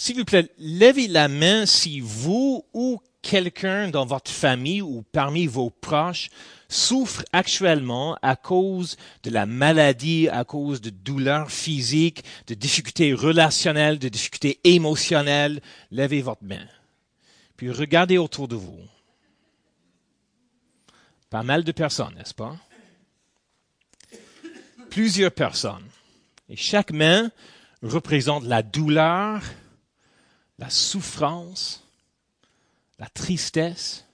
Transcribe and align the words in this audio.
S'il 0.00 0.16
vous 0.16 0.24
plaît, 0.24 0.48
levez 0.58 1.08
la 1.08 1.28
main 1.28 1.66
si 1.66 2.00
vous 2.00 2.64
ou 2.72 3.02
quelqu'un 3.20 3.90
dans 3.90 4.06
votre 4.06 4.30
famille 4.30 4.80
ou 4.80 5.04
parmi 5.12 5.46
vos 5.46 5.68
proches 5.68 6.30
souffre 6.70 7.22
actuellement 7.34 8.16
à 8.22 8.34
cause 8.34 8.96
de 9.24 9.30
la 9.30 9.44
maladie, 9.44 10.26
à 10.30 10.44
cause 10.44 10.80
de 10.80 10.88
douleurs 10.88 11.50
physiques, 11.50 12.24
de 12.46 12.54
difficultés 12.54 13.12
relationnelles, 13.12 13.98
de 13.98 14.08
difficultés 14.08 14.58
émotionnelles, 14.64 15.60
levez 15.90 16.22
votre 16.22 16.44
main. 16.44 16.66
Puis 17.58 17.70
regardez 17.70 18.16
autour 18.16 18.48
de 18.48 18.56
vous. 18.56 18.80
Pas 21.28 21.42
mal 21.42 21.62
de 21.62 21.72
personnes, 21.72 22.14
n'est-ce 22.16 22.32
pas? 22.32 22.56
Plusieurs 24.88 25.32
personnes. 25.32 25.84
Et 26.48 26.56
chaque 26.56 26.90
main 26.90 27.30
représente 27.82 28.44
la 28.44 28.62
douleur, 28.62 29.42
la 30.60 30.68
souffrance, 30.68 31.82
la 32.98 33.08
tristesse 33.08 34.04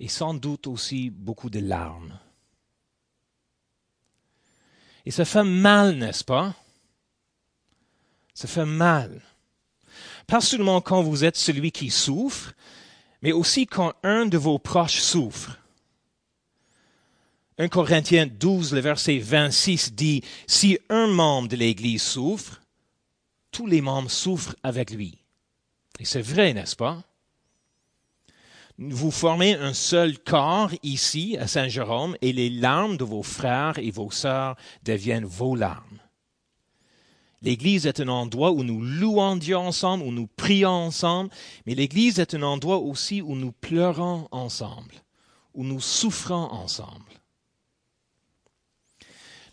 et 0.00 0.08
sans 0.08 0.34
doute 0.34 0.66
aussi 0.66 1.10
beaucoup 1.10 1.48
de 1.48 1.60
larmes. 1.60 2.18
Et 5.06 5.12
ça 5.12 5.24
fait 5.24 5.44
mal, 5.44 5.96
n'est-ce 5.96 6.24
pas? 6.24 6.54
Ça 8.34 8.48
fait 8.48 8.66
mal. 8.66 9.22
Pas 10.26 10.40
seulement 10.40 10.80
quand 10.80 11.02
vous 11.02 11.24
êtes 11.24 11.36
celui 11.36 11.70
qui 11.70 11.90
souffre, 11.90 12.52
mais 13.20 13.32
aussi 13.32 13.66
quand 13.66 13.94
un 14.02 14.26
de 14.26 14.38
vos 14.38 14.58
proches 14.58 15.00
souffre. 15.00 15.56
1 17.58 17.68
Corinthiens 17.68 18.26
12, 18.26 18.72
le 18.72 18.80
verset 18.80 19.18
26 19.18 19.92
dit, 19.92 20.24
Si 20.48 20.78
un 20.88 21.06
membre 21.06 21.48
de 21.48 21.56
l'Église 21.56 22.02
souffre, 22.02 22.61
tous 23.52 23.66
les 23.66 23.80
membres 23.80 24.10
souffrent 24.10 24.56
avec 24.62 24.90
lui. 24.90 25.18
Et 26.00 26.04
c'est 26.04 26.22
vrai, 26.22 26.52
n'est-ce 26.52 26.74
pas? 26.74 27.04
Vous 28.78 29.10
formez 29.10 29.54
un 29.54 29.74
seul 29.74 30.18
corps 30.18 30.72
ici 30.82 31.36
à 31.38 31.46
Saint-Jérôme 31.46 32.16
et 32.22 32.32
les 32.32 32.50
larmes 32.50 32.96
de 32.96 33.04
vos 33.04 33.22
frères 33.22 33.78
et 33.78 33.90
vos 33.90 34.10
sœurs 34.10 34.56
deviennent 34.82 35.26
vos 35.26 35.54
larmes. 35.54 36.00
L'Église 37.42 37.86
est 37.86 38.00
un 38.00 38.08
endroit 38.08 38.52
où 38.52 38.62
nous 38.62 38.80
louons 38.80 39.36
Dieu 39.36 39.56
ensemble, 39.56 40.04
où 40.04 40.12
nous 40.12 40.28
prions 40.28 40.70
ensemble, 40.70 41.30
mais 41.66 41.74
l'Église 41.74 42.18
est 42.18 42.34
un 42.34 42.42
endroit 42.42 42.78
aussi 42.78 43.20
où 43.20 43.34
nous 43.34 43.52
pleurons 43.52 44.28
ensemble, 44.30 44.94
où 45.54 45.64
nous 45.64 45.80
souffrons 45.80 46.50
ensemble. 46.50 47.20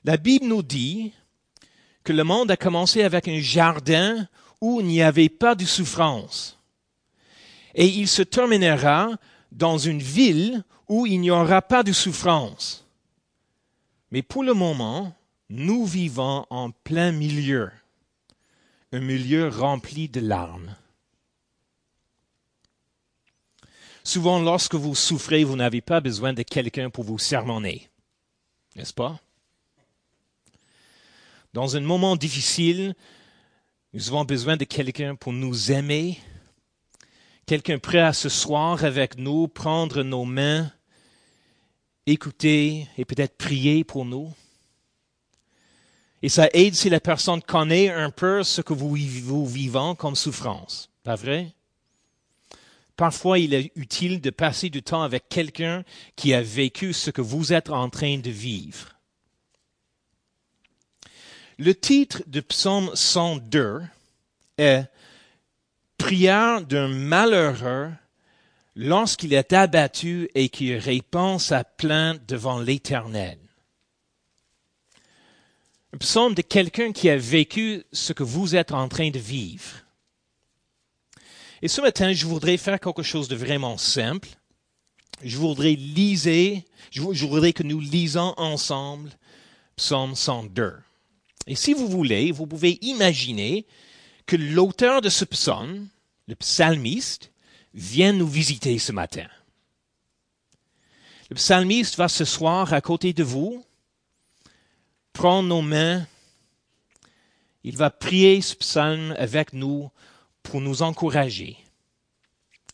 La 0.05 0.17
Bible 0.17 0.45
nous 0.45 0.63
dit 0.63 1.13
le 2.13 2.23
monde 2.23 2.51
a 2.51 2.57
commencé 2.57 3.03
avec 3.03 3.27
un 3.27 3.39
jardin 3.39 4.27
où 4.61 4.81
il 4.81 4.87
n'y 4.87 5.01
avait 5.01 5.29
pas 5.29 5.55
de 5.55 5.65
souffrance. 5.65 6.57
Et 7.75 7.87
il 7.87 8.07
se 8.07 8.21
terminera 8.21 9.11
dans 9.51 9.77
une 9.77 10.01
ville 10.01 10.63
où 10.87 11.05
il 11.05 11.19
n'y 11.19 11.31
aura 11.31 11.61
pas 11.61 11.83
de 11.83 11.91
souffrance. 11.91 12.85
Mais 14.11 14.21
pour 14.21 14.43
le 14.43 14.53
moment, 14.53 15.15
nous 15.49 15.85
vivons 15.85 16.45
en 16.49 16.71
plein 16.71 17.11
milieu, 17.11 17.71
un 18.91 18.99
milieu 18.99 19.47
rempli 19.47 20.09
de 20.09 20.19
larmes. 20.19 20.75
Souvent, 24.03 24.41
lorsque 24.41 24.75
vous 24.75 24.95
souffrez, 24.95 25.43
vous 25.43 25.55
n'avez 25.55 25.81
pas 25.81 26.01
besoin 26.01 26.33
de 26.33 26.41
quelqu'un 26.41 26.89
pour 26.89 27.03
vous 27.03 27.19
sermonner, 27.19 27.89
n'est-ce 28.75 28.93
pas? 28.93 29.19
Dans 31.53 31.75
un 31.75 31.79
moment 31.79 32.15
difficile, 32.15 32.93
nous 33.93 34.09
avons 34.09 34.23
besoin 34.23 34.55
de 34.55 34.65
quelqu'un 34.65 35.15
pour 35.15 35.33
nous 35.33 35.71
aimer, 35.71 36.19
quelqu'un 37.47 37.79
prêt 37.79 38.01
à 38.01 38.13
se 38.13 38.29
soir 38.29 38.83
avec 38.83 39.17
nous, 39.17 39.47
prendre 39.47 40.03
nos 40.03 40.25
mains, 40.25 40.71
écouter 42.05 42.87
et 42.99 43.05
peut-être 43.05 43.35
prier 43.35 43.83
pour 43.83 44.05
nous. 44.05 44.31
Et 46.21 46.29
ça 46.29 46.49
aide 46.53 46.75
si 46.75 46.87
la 46.87 46.99
personne 46.99 47.41
connaît 47.41 47.89
un 47.89 48.11
peu 48.11 48.43
ce 48.43 48.61
que 48.61 48.73
vous, 48.73 48.95
vous 48.95 49.95
comme 49.95 50.15
souffrance. 50.15 50.91
Pas 51.03 51.15
vrai? 51.15 51.55
Parfois, 52.95 53.39
il 53.39 53.55
est 53.55 53.71
utile 53.75 54.21
de 54.21 54.29
passer 54.29 54.69
du 54.69 54.83
temps 54.83 55.01
avec 55.01 55.29
quelqu'un 55.29 55.83
qui 56.15 56.35
a 56.35 56.43
vécu 56.43 56.93
ce 56.93 57.09
que 57.09 57.21
vous 57.21 57.53
êtes 57.53 57.71
en 57.71 57.89
train 57.89 58.19
de 58.19 58.29
vivre. 58.29 58.98
Le 61.61 61.75
titre 61.75 62.23
de 62.25 62.39
psaume 62.39 62.89
102 62.95 63.81
est 64.57 64.85
Prière 65.97 66.61
d'un 66.61 66.87
malheureux 66.87 67.91
lorsqu'il 68.77 69.33
est 69.33 69.51
abattu 69.51 70.29
et 70.35 70.47
qu'il 70.47 70.77
répand 70.77 71.37
sa 71.37 71.65
plainte 71.65 72.25
devant 72.29 72.59
l'Éternel. 72.59 73.37
Un 75.93 75.97
psaume 75.97 76.33
de 76.33 76.41
quelqu'un 76.41 76.93
qui 76.93 77.09
a 77.09 77.17
vécu 77.17 77.83
ce 77.91 78.13
que 78.13 78.23
vous 78.23 78.55
êtes 78.55 78.71
en 78.71 78.87
train 78.87 79.09
de 79.09 79.19
vivre. 79.19 79.83
Et 81.61 81.67
ce 81.67 81.81
matin, 81.81 82.13
je 82.13 82.25
voudrais 82.25 82.55
faire 82.55 82.79
quelque 82.79 83.03
chose 83.03 83.27
de 83.27 83.35
vraiment 83.35 83.77
simple. 83.77 84.29
Je 85.21 85.37
voudrais 85.37 85.73
liser, 85.73 86.65
je 86.89 87.01
voudrais 87.01 87.51
que 87.51 87.63
nous 87.63 87.81
lisons 87.81 88.33
ensemble 88.37 89.09
psaume 89.75 90.15
102. 90.15 90.77
Et 91.49 91.55
si 91.55 91.73
vous 91.73 91.87
voulez, 91.87 92.31
vous 92.31 92.45
pouvez 92.45 92.77
imaginer 92.83 93.65
que 94.27 94.35
l'auteur 94.35 95.01
de 95.01 95.09
ce 95.09 95.25
psaume, 95.25 95.87
le 96.27 96.35
psalmiste, 96.35 97.31
vient 97.73 98.13
nous 98.13 98.27
visiter 98.27 98.77
ce 98.77 98.91
matin. 98.91 99.25
Le 101.31 101.35
psalmiste 101.35 101.97
va 101.97 102.07
se 102.07 102.23
soir 102.23 102.71
à 102.71 102.81
côté 102.81 103.13
de 103.13 103.23
vous, 103.23 103.65
prendre 105.11 105.49
nos 105.49 105.63
mains, 105.63 106.05
il 107.63 107.75
va 107.75 107.89
prier 107.89 108.41
ce 108.41 108.55
psaume 108.55 109.15
avec 109.17 109.51
nous 109.53 109.89
pour 110.43 110.61
nous 110.61 110.83
encourager. 110.83 111.57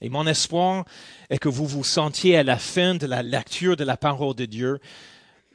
Et 0.02 0.10
mon 0.10 0.28
espoir 0.28 0.84
est 1.30 1.38
que 1.38 1.48
vous 1.48 1.66
vous 1.66 1.86
sentiez 1.86 2.36
à 2.36 2.44
la 2.44 2.58
fin 2.58 2.96
de 2.96 3.08
la 3.08 3.24
lecture 3.24 3.78
de 3.78 3.86
la 3.86 3.96
parole 3.96 4.36
de 4.36 4.46
Dieu 4.46 4.80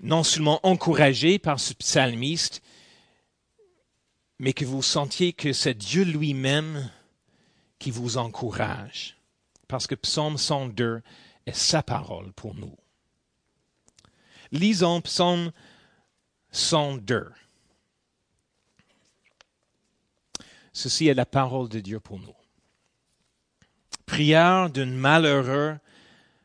non 0.01 0.25
seulement 0.25 0.59
encouragé 0.63 1.39
par 1.39 1.61
ce 1.61 1.75
psalmiste, 1.75 2.63
mais 4.41 4.55
que 4.55 4.65
vous 4.65 4.83
sentiez 4.83 5.35
que 5.35 5.53
c'est 5.53 5.75
Dieu 5.75 6.03
lui-même 6.03 6.91
qui 7.79 7.91
vous 7.91 8.17
encourage. 8.17 9.19
Parce 9.69 9.87
que 9.87 9.95
Psaume 9.95 10.39
102 10.39 11.03
est 11.45 11.55
sa 11.55 11.83
parole 11.83 12.33
pour 12.33 12.55
nous. 12.55 12.75
Lisons 14.51 15.03
Psaume 15.03 15.53
102. 16.53 17.31
Ceci 20.73 21.09
est 21.09 21.15
la 21.15 21.27
parole 21.27 21.69
de 21.69 21.81
Dieu 21.81 22.01
pour 22.01 22.19
nous. 22.19 22.35
Prière 24.07 24.71
d'un 24.71 24.87
malheureux 24.87 25.77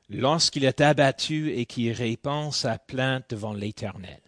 lorsqu'il 0.10 0.66
est 0.66 0.82
abattu 0.82 1.54
et 1.54 1.66
qui 1.66 1.94
répand 1.94 2.54
sa 2.54 2.78
plainte 2.78 3.30
devant 3.30 3.54
l'Éternel. 3.54 4.20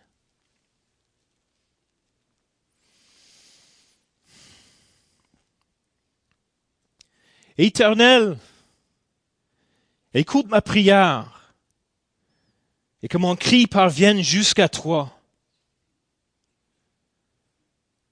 Éternel, 7.59 8.37
écoute 10.13 10.47
ma 10.47 10.61
prière 10.61 11.55
et 13.01 13.07
que 13.07 13.17
mon 13.17 13.35
cri 13.35 13.65
parvienne 13.65 14.21
jusqu'à 14.21 14.69
toi. 14.69 15.11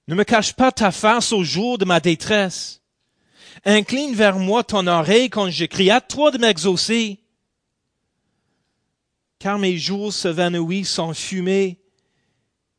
Ne 0.08 0.16
me 0.16 0.24
cache 0.24 0.52
pas 0.54 0.72
ta 0.72 0.90
face 0.90 1.32
au 1.32 1.44
jour 1.44 1.78
de 1.78 1.84
ma 1.84 2.00
détresse. 2.00 2.82
Incline 3.64 4.14
vers 4.14 4.38
moi 4.38 4.64
ton 4.64 4.86
oreille 4.88 5.30
quand 5.30 5.48
je 5.50 5.64
crie 5.64 5.90
à 5.90 6.00
toi 6.00 6.32
de 6.32 6.38
m'exaucer. 6.38 7.20
Car 9.38 9.58
mes 9.58 9.78
jours 9.78 10.12
s'évanouissent 10.12 10.98
en 10.98 11.14
fumée 11.14 11.78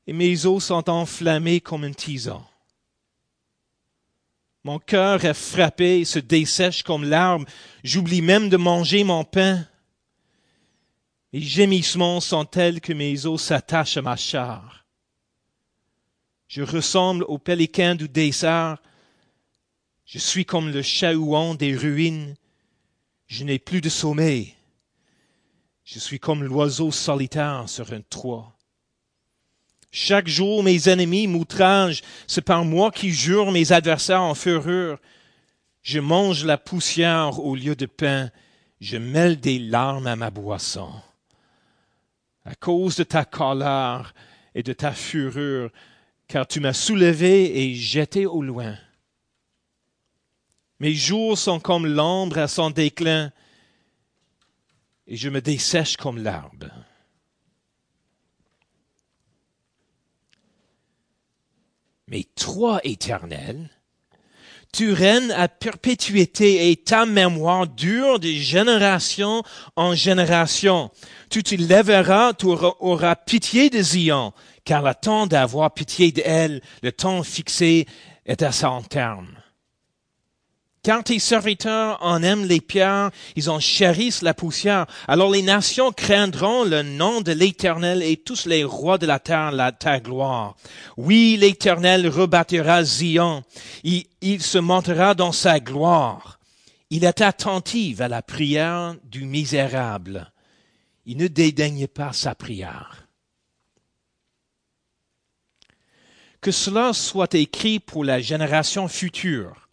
et 0.06 0.14
mes 0.14 0.46
os 0.46 0.66
sont 0.66 0.90
enflammés 0.90 1.62
comme 1.62 1.86
un 1.86 1.94
tison. 1.94 2.44
Mon 4.68 4.80
cœur 4.80 5.24
est 5.24 5.34
frappé 5.34 6.02
et 6.02 6.04
se 6.04 6.20
dessèche 6.20 6.84
comme 6.84 7.06
l'arbre. 7.06 7.46
J'oublie 7.86 8.22
même 8.22 8.50
de 8.50 8.58
manger 8.58 9.06
mon 9.06 9.24
pain. 9.24 9.66
Les 11.32 11.40
gémissements 11.40 12.20
sont 12.20 12.44
tels 12.44 12.82
que 12.82 12.92
mes 12.92 13.26
os 13.26 13.42
s'attachent 13.42 13.96
à 13.96 14.02
ma 14.02 14.18
chair. 14.18 14.86
Je 16.50 16.64
ressemble 16.64 17.24
au 17.30 17.38
pélican 17.38 17.96
du 17.96 18.10
dessert. 18.10 18.80
Je 20.06 20.20
suis 20.20 20.44
comme 20.44 20.70
le 20.70 20.82
chahouan 20.82 21.56
des 21.56 21.74
ruines. 21.74 22.36
Je 23.28 23.46
n'ai 23.46 23.60
plus 23.60 23.80
de 23.80 23.88
sommeil. 23.88 24.54
Je 25.86 25.98
suis 25.98 26.20
comme 26.20 26.44
l'oiseau 26.44 26.92
solitaire 26.92 27.70
sur 27.70 27.94
un 27.94 28.02
toit. 28.02 28.57
Chaque 30.00 30.28
jour, 30.28 30.62
mes 30.62 30.90
ennemis 30.90 31.26
m'outragent. 31.26 32.04
C'est 32.28 32.44
par 32.44 32.64
moi 32.64 32.92
qui 32.92 33.10
jure 33.10 33.52
mes 33.52 33.72
adversaires 33.72 34.22
en 34.22 34.36
fureur. 34.36 35.00
Je 35.82 36.00
mange 36.00 36.46
la 36.46 36.60
poussière 36.60 37.40
au 37.40 37.56
lieu 37.56 37.76
de 37.76 37.88
pain. 37.88 38.30
Je 38.80 38.98
mêle 38.98 39.40
des 39.40 39.58
larmes 39.58 40.06
à 40.06 40.16
ma 40.16 40.30
boisson. 40.30 40.92
À 42.46 42.54
cause 42.54 42.96
de 42.98 43.04
ta 43.04 43.26
colère 43.26 44.14
et 44.54 44.62
de 44.62 44.72
ta 44.72 44.92
fureur, 44.92 45.72
car 46.28 46.46
tu 46.46 46.60
m'as 46.60 46.74
soulevé 46.74 47.64
et 47.64 47.74
jeté 47.74 48.28
au 48.28 48.44
loin. 48.44 48.78
Mes 50.80 50.94
jours 50.94 51.40
sont 51.40 51.60
comme 51.60 51.88
l'ombre 51.88 52.38
à 52.38 52.48
son 52.48 52.70
déclin, 52.70 53.32
et 55.08 55.16
je 55.16 55.30
me 55.30 55.42
dessèche 55.42 55.98
comme 55.98 56.22
l'arbre. 56.22 56.70
Mais 62.08 62.24
toi, 62.36 62.80
Éternel, 62.84 63.70
tu 64.72 64.94
règnes 64.94 65.32
à 65.32 65.48
perpétuité 65.48 66.72
et 66.72 66.78
ta 66.78 67.06
mémoire 67.06 67.68
dure 67.68 68.20
de 68.20 68.30
génération 68.30 69.44
en 69.76 69.94
génération. 69.94 70.92
Tu 71.30 71.44
te 71.44 71.56
lèveras, 71.56 72.34
tu 72.34 72.46
auras 72.46 73.16
pitié 73.16 73.70
de 73.70 73.82
Zion, 73.82 74.34
car 74.64 74.84
le 74.84 74.94
temps 74.94 75.28
d'avoir 75.28 75.74
pitié 75.74 76.12
d'elle, 76.12 76.62
le 76.82 76.92
temps 76.92 77.24
fixé 77.24 77.88
est 78.26 78.42
à 78.42 78.52
son 78.52 78.82
terme. 78.84 79.28
Car 80.88 81.04
tes 81.04 81.20
serviteurs 81.20 81.98
en 82.00 82.24
aiment 82.24 82.46
les 82.46 82.62
pierres, 82.62 83.12
ils 83.36 83.50
en 83.50 83.60
chérissent 83.60 84.22
la 84.22 84.34
poussière. 84.34 84.86
Alors 85.10 85.30
les 85.30 85.42
nations 85.42 85.92
craindront 85.92 86.64
le 86.64 86.82
nom 86.82 87.20
de 87.20 87.34
l'Éternel 87.34 88.02
et 88.02 88.16
tous 88.16 88.46
les 88.46 88.64
rois 88.64 88.98
de 88.98 89.06
la 89.06 89.20
terre 89.20 89.52
la, 89.52 89.74
ta 89.74 90.00
gloire. 90.00 90.56
Oui, 90.96 91.36
l'Éternel 91.38 92.08
rebâtira 92.08 92.86
Zion. 92.86 93.44
Il, 93.84 94.06
il 94.22 94.42
se 94.42 94.60
montera 94.60 95.14
dans 95.14 95.34
sa 95.34 95.60
gloire. 95.60 96.40
Il 96.90 97.04
est 97.04 97.20
attentif 97.20 98.00
à 98.00 98.08
la 98.08 98.22
prière 98.22 98.96
du 99.04 99.26
misérable. 99.26 100.32
Il 101.06 101.18
ne 101.18 101.28
dédaigne 101.28 101.88
pas 101.88 102.14
sa 102.14 102.34
prière. 102.34 103.10
Que 106.40 106.52
cela 106.52 106.94
soit 106.94 107.34
écrit 107.34 107.82
pour 107.82 108.06
la 108.06 108.22
génération 108.22 108.88
future 108.88 109.67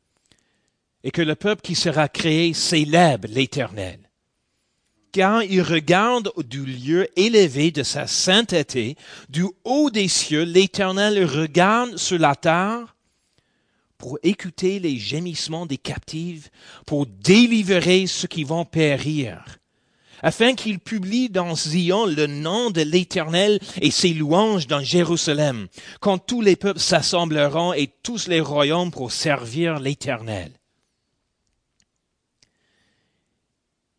et 1.04 1.10
que 1.10 1.22
le 1.22 1.34
peuple 1.36 1.60
qui 1.62 1.74
sera 1.74 2.08
créé 2.08 2.54
célèbre 2.54 3.28
l'Éternel. 3.30 4.00
Car 5.12 5.44
il 5.44 5.62
regarde 5.62 6.32
du 6.48 6.64
lieu 6.64 7.08
élevé 7.16 7.70
de 7.70 7.84
sa 7.84 8.08
sainteté, 8.08 8.96
du 9.28 9.44
haut 9.62 9.90
des 9.90 10.08
cieux, 10.08 10.42
l'Éternel 10.42 11.24
regarde 11.24 11.98
sur 11.98 12.18
la 12.18 12.34
terre 12.34 12.96
pour 13.96 14.18
écouter 14.24 14.80
les 14.80 14.96
gémissements 14.96 15.66
des 15.66 15.76
captifs, 15.76 16.50
pour 16.84 17.06
délivrer 17.06 18.06
ceux 18.06 18.26
qui 18.26 18.42
vont 18.42 18.64
périr, 18.64 19.44
afin 20.20 20.54
qu'il 20.54 20.80
publie 20.80 21.28
dans 21.28 21.54
Zion 21.54 22.06
le 22.06 22.26
nom 22.26 22.70
de 22.70 22.80
l'Éternel 22.80 23.60
et 23.80 23.90
ses 23.90 24.14
louanges 24.14 24.66
dans 24.66 24.82
Jérusalem, 24.82 25.68
quand 26.00 26.18
tous 26.18 26.40
les 26.40 26.56
peuples 26.56 26.80
s'assembleront 26.80 27.72
et 27.72 27.90
tous 28.02 28.26
les 28.26 28.40
royaumes 28.40 28.90
pour 28.90 29.12
servir 29.12 29.78
l'Éternel. 29.78 30.50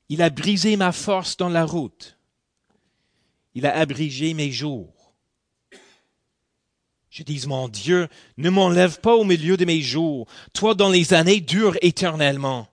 Il 0.10 0.22
a 0.22 0.30
brisé 0.30 0.78
ma 0.78 0.92
force 0.92 1.38
dans 1.38 1.50
la 1.50 1.66
route. 1.66 2.18
Il 3.54 3.66
a 3.66 3.76
abrigé 3.76 4.34
mes 4.34 4.52
jours. 4.52 5.14
Je 7.10 7.24
dis, 7.24 7.48
mon 7.48 7.70
Dieu, 7.70 8.10
ne 8.38 8.50
m'enlève 8.50 9.00
pas 9.00 9.16
au 9.16 9.24
milieu 9.24 9.56
de 9.56 9.64
mes 9.64 9.82
jours. 9.82 10.28
Toi, 10.52 10.76
dans 10.76 10.90
les 10.90 11.14
années, 11.14 11.40
dures 11.40 11.78
éternellement. 11.82 12.68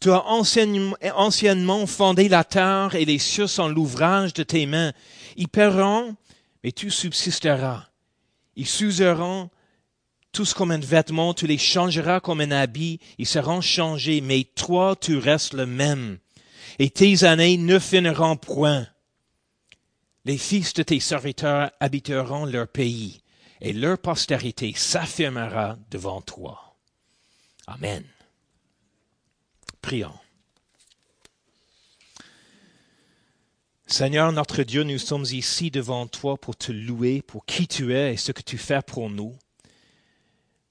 Tu 0.00 0.10
as 0.10 0.24
anciennement 0.26 1.86
fondé 1.86 2.28
la 2.28 2.44
terre 2.44 2.94
et 2.94 3.04
les 3.06 3.18
cieux 3.18 3.46
sont 3.46 3.68
l'ouvrage 3.68 4.34
de 4.34 4.42
tes 4.42 4.66
mains. 4.66 4.92
Ils 5.36 5.48
paieront, 5.48 6.16
mais 6.62 6.72
tu 6.72 6.90
subsisteras. 6.90 7.86
Ils 8.56 8.66
s'useront 8.66 9.48
tous 10.32 10.54
comme 10.54 10.70
un 10.70 10.78
vêtement, 10.78 11.34
tu 11.34 11.46
les 11.46 11.58
changeras 11.58 12.20
comme 12.20 12.40
un 12.40 12.50
habit, 12.50 13.00
ils 13.18 13.26
seront 13.26 13.60
changés, 13.60 14.20
mais 14.20 14.44
toi 14.44 14.96
tu 15.00 15.18
restes 15.18 15.54
le 15.54 15.66
même, 15.66 16.18
et 16.78 16.90
tes 16.90 17.24
années 17.24 17.56
ne 17.56 17.78
finiront 17.78 18.36
point. 18.36 18.86
Les 20.24 20.38
fils 20.38 20.74
de 20.74 20.82
tes 20.82 21.00
serviteurs 21.00 21.70
habiteront 21.80 22.44
leur 22.44 22.68
pays, 22.68 23.20
et 23.60 23.72
leur 23.72 23.98
postérité 23.98 24.72
s'affirmera 24.76 25.76
devant 25.90 26.20
toi. 26.20 26.76
Amen. 27.66 28.04
Prions. 29.82 30.18
Seigneur 33.86 34.30
notre 34.30 34.62
Dieu, 34.62 34.84
nous 34.84 34.98
sommes 34.98 35.26
ici 35.32 35.72
devant 35.72 36.06
toi 36.06 36.36
pour 36.36 36.54
te 36.54 36.70
louer 36.70 37.22
pour 37.22 37.44
qui 37.44 37.66
tu 37.66 37.92
es 37.92 38.14
et 38.14 38.16
ce 38.16 38.30
que 38.30 38.42
tu 38.42 38.56
fais 38.56 38.82
pour 38.82 39.10
nous. 39.10 39.36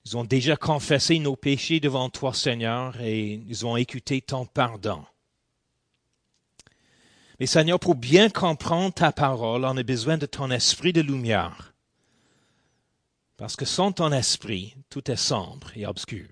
Nous 0.05 0.15
avons 0.15 0.25
déjà 0.25 0.55
confessé 0.55 1.19
nos 1.19 1.35
péchés 1.35 1.79
devant 1.79 2.09
toi, 2.09 2.33
Seigneur, 2.33 2.99
et 3.01 3.41
nous 3.45 3.63
avons 3.65 3.77
écouté 3.77 4.21
ton 4.21 4.45
pardon. 4.45 5.03
Mais 7.39 7.45
Seigneur, 7.45 7.79
pour 7.79 7.95
bien 7.95 8.29
comprendre 8.29 8.93
ta 8.93 9.11
parole, 9.11 9.63
on 9.63 9.77
a 9.77 9.83
besoin 9.83 10.17
de 10.17 10.25
ton 10.25 10.51
esprit 10.51 10.93
de 10.93 11.01
lumière. 11.01 11.73
Parce 13.37 13.55
que 13.55 13.65
sans 13.65 13.93
ton 13.93 14.11
esprit, 14.11 14.75
tout 14.89 15.09
est 15.09 15.15
sombre 15.15 15.71
et 15.75 15.85
obscur. 15.85 16.27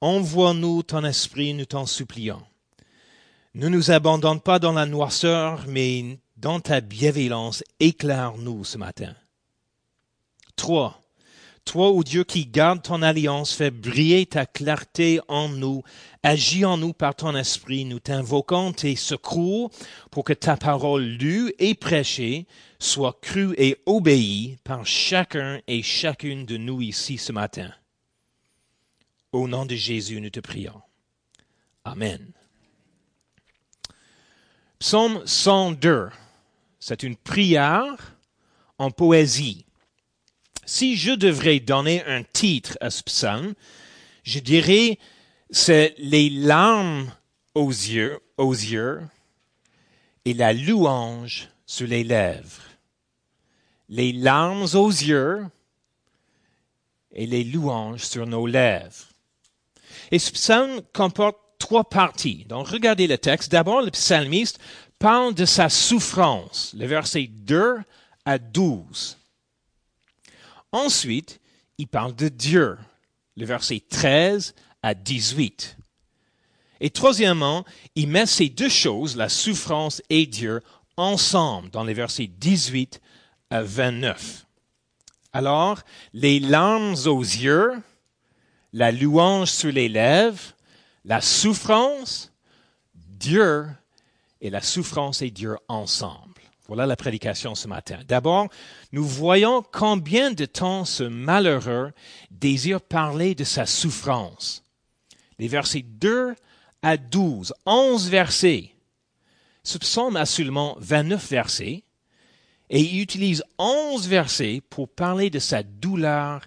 Envoie-nous 0.00 0.82
ton 0.82 1.04
esprit, 1.04 1.54
nous 1.54 1.66
t'en 1.66 1.86
supplions. 1.86 2.42
Ne 3.54 3.68
nous 3.68 3.90
abandonne 3.90 4.40
pas 4.40 4.58
dans 4.58 4.72
la 4.72 4.86
noirceur, 4.86 5.64
mais 5.68 6.18
dans 6.36 6.60
ta 6.60 6.80
bienveillance, 6.80 7.62
éclaire-nous 7.80 8.64
ce 8.64 8.78
matin. 8.78 9.14
Trois, 10.56 11.00
toi, 11.68 11.90
ô 11.90 12.02
Dieu 12.02 12.24
qui 12.24 12.46
garde 12.46 12.82
ton 12.82 13.02
alliance, 13.02 13.52
fais 13.52 13.70
briller 13.70 14.24
ta 14.24 14.46
clarté 14.46 15.20
en 15.28 15.50
nous, 15.50 15.82
agis 16.22 16.64
en 16.64 16.78
nous 16.78 16.94
par 16.94 17.14
ton 17.14 17.36
esprit, 17.36 17.84
nous 17.84 18.00
t'invoquons 18.00 18.72
tes 18.72 18.96
secours 18.96 19.70
pour 20.10 20.24
que 20.24 20.32
ta 20.32 20.56
parole 20.56 21.04
lue 21.04 21.52
et 21.58 21.74
prêchée 21.74 22.46
soit 22.78 23.18
crue 23.20 23.54
et 23.58 23.76
obéie 23.84 24.56
par 24.64 24.86
chacun 24.86 25.60
et 25.66 25.82
chacune 25.82 26.46
de 26.46 26.56
nous 26.56 26.80
ici 26.80 27.18
ce 27.18 27.32
matin. 27.32 27.70
Au 29.32 29.46
nom 29.46 29.66
de 29.66 29.74
Jésus, 29.74 30.22
nous 30.22 30.30
te 30.30 30.40
prions. 30.40 30.80
Amen. 31.84 32.32
Psaume 34.78 35.20
102, 35.26 36.08
c'est 36.80 37.02
une 37.02 37.16
prière 37.16 38.16
en 38.78 38.90
poésie. 38.90 39.66
Si 40.68 40.98
je 40.98 41.12
devrais 41.12 41.60
donner 41.60 42.04
un 42.04 42.22
titre 42.22 42.76
à 42.82 42.90
ce 42.90 43.02
psaume, 43.02 43.54
je 44.22 44.38
dirais 44.38 44.98
c'est 45.48 45.94
les 45.96 46.28
larmes 46.28 47.10
aux 47.54 47.70
yeux, 47.70 48.18
aux 48.36 48.52
yeux 48.52 49.00
et 50.26 50.34
la 50.34 50.52
louange 50.52 51.48
sur 51.64 51.86
les 51.86 52.04
lèvres. 52.04 52.64
Les 53.88 54.12
larmes 54.12 54.66
aux 54.74 54.90
yeux 54.90 55.46
et 57.12 57.24
les 57.24 57.44
louanges 57.44 58.04
sur 58.04 58.26
nos 58.26 58.46
lèvres. 58.46 59.08
Et 60.10 60.18
ce 60.18 60.30
psaume 60.30 60.82
comporte 60.92 61.38
trois 61.58 61.88
parties. 61.88 62.44
Donc 62.46 62.68
regardez 62.68 63.06
le 63.06 63.16
texte. 63.16 63.50
D'abord, 63.50 63.80
le 63.80 63.90
psalmiste 63.90 64.60
parle 64.98 65.32
de 65.32 65.46
sa 65.46 65.70
souffrance, 65.70 66.74
le 66.76 66.86
verset 66.86 67.26
2 67.26 67.78
à 68.26 68.38
12. 68.38 69.18
Ensuite, 70.72 71.40
il 71.78 71.88
parle 71.88 72.14
de 72.14 72.28
Dieu, 72.28 72.76
le 73.36 73.46
verset 73.46 73.82
13 73.88 74.54
à 74.82 74.94
18. 74.94 75.76
Et 76.80 76.90
troisièmement, 76.90 77.64
il 77.94 78.08
met 78.08 78.26
ces 78.26 78.48
deux 78.48 78.68
choses, 78.68 79.16
la 79.16 79.28
souffrance 79.28 80.02
et 80.10 80.26
Dieu, 80.26 80.62
ensemble 80.96 81.70
dans 81.70 81.84
les 81.84 81.94
versets 81.94 82.26
18 82.26 83.00
à 83.50 83.62
29. 83.62 84.46
Alors, 85.32 85.80
les 86.12 86.40
larmes 86.40 86.96
aux 87.06 87.22
yeux, 87.22 87.72
la 88.72 88.92
louange 88.92 89.50
sur 89.50 89.72
les 89.72 89.88
lèvres, 89.88 90.54
la 91.04 91.20
souffrance, 91.20 92.32
Dieu 92.94 93.66
et 94.40 94.50
la 94.50 94.60
souffrance 94.60 95.22
et 95.22 95.30
Dieu 95.30 95.56
ensemble. 95.68 96.37
Voilà 96.68 96.84
la 96.84 96.96
prédication 96.96 97.54
ce 97.54 97.66
matin. 97.66 97.98
D'abord, 98.06 98.48
nous 98.92 99.04
voyons 99.04 99.62
combien 99.72 100.32
de 100.32 100.44
temps 100.44 100.84
ce 100.84 101.02
malheureux 101.02 101.92
désire 102.30 102.82
parler 102.82 103.34
de 103.34 103.44
sa 103.44 103.64
souffrance. 103.64 104.62
Les 105.38 105.48
versets 105.48 105.82
2 105.82 106.34
à 106.82 106.98
12, 106.98 107.54
11 107.64 108.10
versets. 108.10 108.74
Ce 109.62 109.78
psaume 109.78 110.16
a 110.16 110.26
seulement 110.26 110.76
29 110.78 111.30
versets 111.30 111.84
Et 112.68 112.80
il 112.80 113.00
utilise 113.00 113.42
onze 113.56 114.06
versets 114.06 114.60
pour 114.68 114.90
parler 114.90 115.30
de 115.30 115.38
sa 115.38 115.62
douleur 115.62 116.42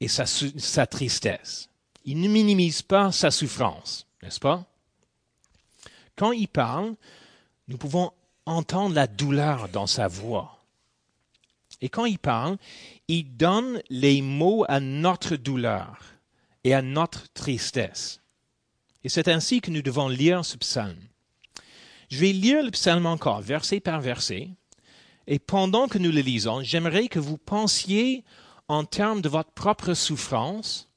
et 0.00 0.06
sa 0.08 0.86
tristesse. 0.86 1.68
Il 2.04 2.20
ne 2.20 2.28
minimise 2.28 2.82
pas 2.82 3.10
sa 3.10 3.32
souffrance, 3.32 4.06
n'est-ce 4.22 4.40
pas? 4.40 4.64
Quand 6.16 6.30
il 6.30 6.48
parle, 6.48 6.94
nous 7.66 7.78
pouvons 7.78 8.12
entendre 8.46 8.94
la 8.94 9.06
douleur 9.06 9.68
dans 9.68 9.86
sa 9.86 10.08
voix. 10.08 10.58
Et 11.80 11.88
quand 11.88 12.04
il 12.04 12.18
parle, 12.18 12.58
il 13.08 13.36
donne 13.36 13.82
les 13.90 14.22
mots 14.22 14.64
à 14.68 14.80
notre 14.80 15.36
douleur 15.36 15.98
et 16.64 16.74
à 16.74 16.82
notre 16.82 17.32
tristesse. 17.32 18.20
Et 19.04 19.08
c'est 19.08 19.28
ainsi 19.28 19.60
que 19.60 19.70
nous 19.70 19.82
devons 19.82 20.08
lire 20.08 20.44
ce 20.44 20.56
psaume. 20.56 20.96
Je 22.08 22.18
vais 22.18 22.32
lire 22.32 22.62
le 22.62 22.70
psaume 22.70 23.06
encore, 23.06 23.40
verset 23.40 23.80
par 23.80 24.00
verset, 24.00 24.50
et 25.26 25.38
pendant 25.38 25.88
que 25.88 25.98
nous 25.98 26.12
le 26.12 26.20
lisons, 26.20 26.62
j'aimerais 26.62 27.08
que 27.08 27.18
vous 27.18 27.38
pensiez 27.38 28.24
en 28.68 28.84
termes 28.84 29.22
de 29.22 29.28
votre 29.28 29.52
propre 29.52 29.94
souffrance 29.94 30.88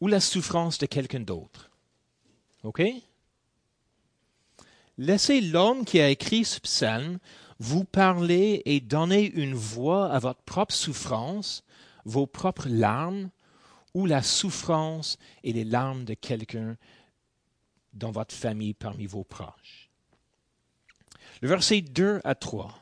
ou 0.00 0.08
la 0.08 0.20
souffrance 0.20 0.78
de 0.78 0.86
quelqu'un 0.86 1.20
d'autre. 1.20 1.70
OK? 2.62 2.82
Laissez 4.98 5.40
l'homme 5.40 5.84
qui 5.84 6.00
a 6.00 6.08
écrit 6.08 6.44
ce 6.44 6.60
psaume 6.60 7.18
vous 7.58 7.84
parler 7.84 8.62
et 8.64 8.80
donner 8.80 9.30
une 9.32 9.54
voix 9.54 10.10
à 10.10 10.18
votre 10.18 10.42
propre 10.42 10.74
souffrance, 10.74 11.64
vos 12.04 12.26
propres 12.26 12.68
larmes, 12.68 13.30
ou 13.94 14.04
la 14.04 14.22
souffrance 14.22 15.18
et 15.42 15.54
les 15.54 15.64
larmes 15.64 16.04
de 16.04 16.12
quelqu'un 16.12 16.76
dans 17.94 18.10
votre 18.10 18.34
famille 18.34 18.74
parmi 18.74 19.06
vos 19.06 19.24
proches. 19.24 19.88
Le 21.40 21.48
verset 21.48 21.80
2 21.80 22.20
à 22.24 22.34
3. 22.34 22.78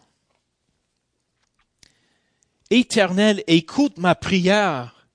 Éternel, 2.70 3.44
écoute 3.46 3.98
ma 3.98 4.16
prière 4.16 5.08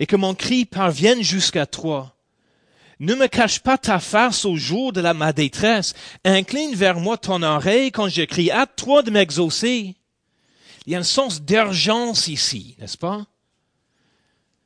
et 0.00 0.06
que 0.06 0.16
mon 0.16 0.34
cri 0.34 0.64
parvienne 0.64 1.22
jusqu'à 1.22 1.66
toi. 1.66 2.17
Ne 3.00 3.14
me 3.14 3.28
cache 3.28 3.60
pas 3.60 3.78
ta 3.78 4.00
face 4.00 4.44
au 4.44 4.56
jour 4.56 4.92
de 4.92 5.00
la, 5.00 5.14
ma 5.14 5.32
détresse. 5.32 5.94
Incline 6.24 6.74
vers 6.74 6.98
moi 6.98 7.16
ton 7.16 7.42
oreille 7.42 7.92
quand 7.92 8.08
je 8.08 8.22
crie. 8.22 8.50
à 8.50 8.66
toi 8.66 9.02
de 9.02 9.10
m'exaucer. 9.10 9.94
Il 10.86 10.92
y 10.92 10.96
a 10.96 10.98
un 10.98 11.04
sens 11.04 11.42
d'urgence 11.42 12.28
ici, 12.28 12.74
n'est-ce 12.78 12.96
pas? 12.98 13.26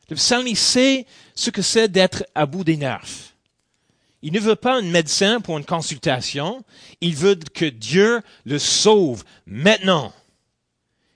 Le 0.08 0.16
psalmiste 0.16 0.62
sait 0.62 1.06
ce 1.34 1.50
que 1.50 1.62
c'est 1.62 1.88
d'être 1.88 2.24
à 2.34 2.44
bout 2.44 2.64
des 2.64 2.76
nerfs. 2.76 3.32
Il 4.20 4.32
ne 4.32 4.40
veut 4.40 4.56
pas 4.56 4.76
un 4.76 4.82
médecin 4.82 5.40
pour 5.40 5.58
une 5.58 5.64
consultation. 5.64 6.64
Il 7.00 7.16
veut 7.16 7.34
que 7.34 7.64
Dieu 7.64 8.20
le 8.44 8.58
sauve 8.58 9.24
maintenant. 9.46 10.12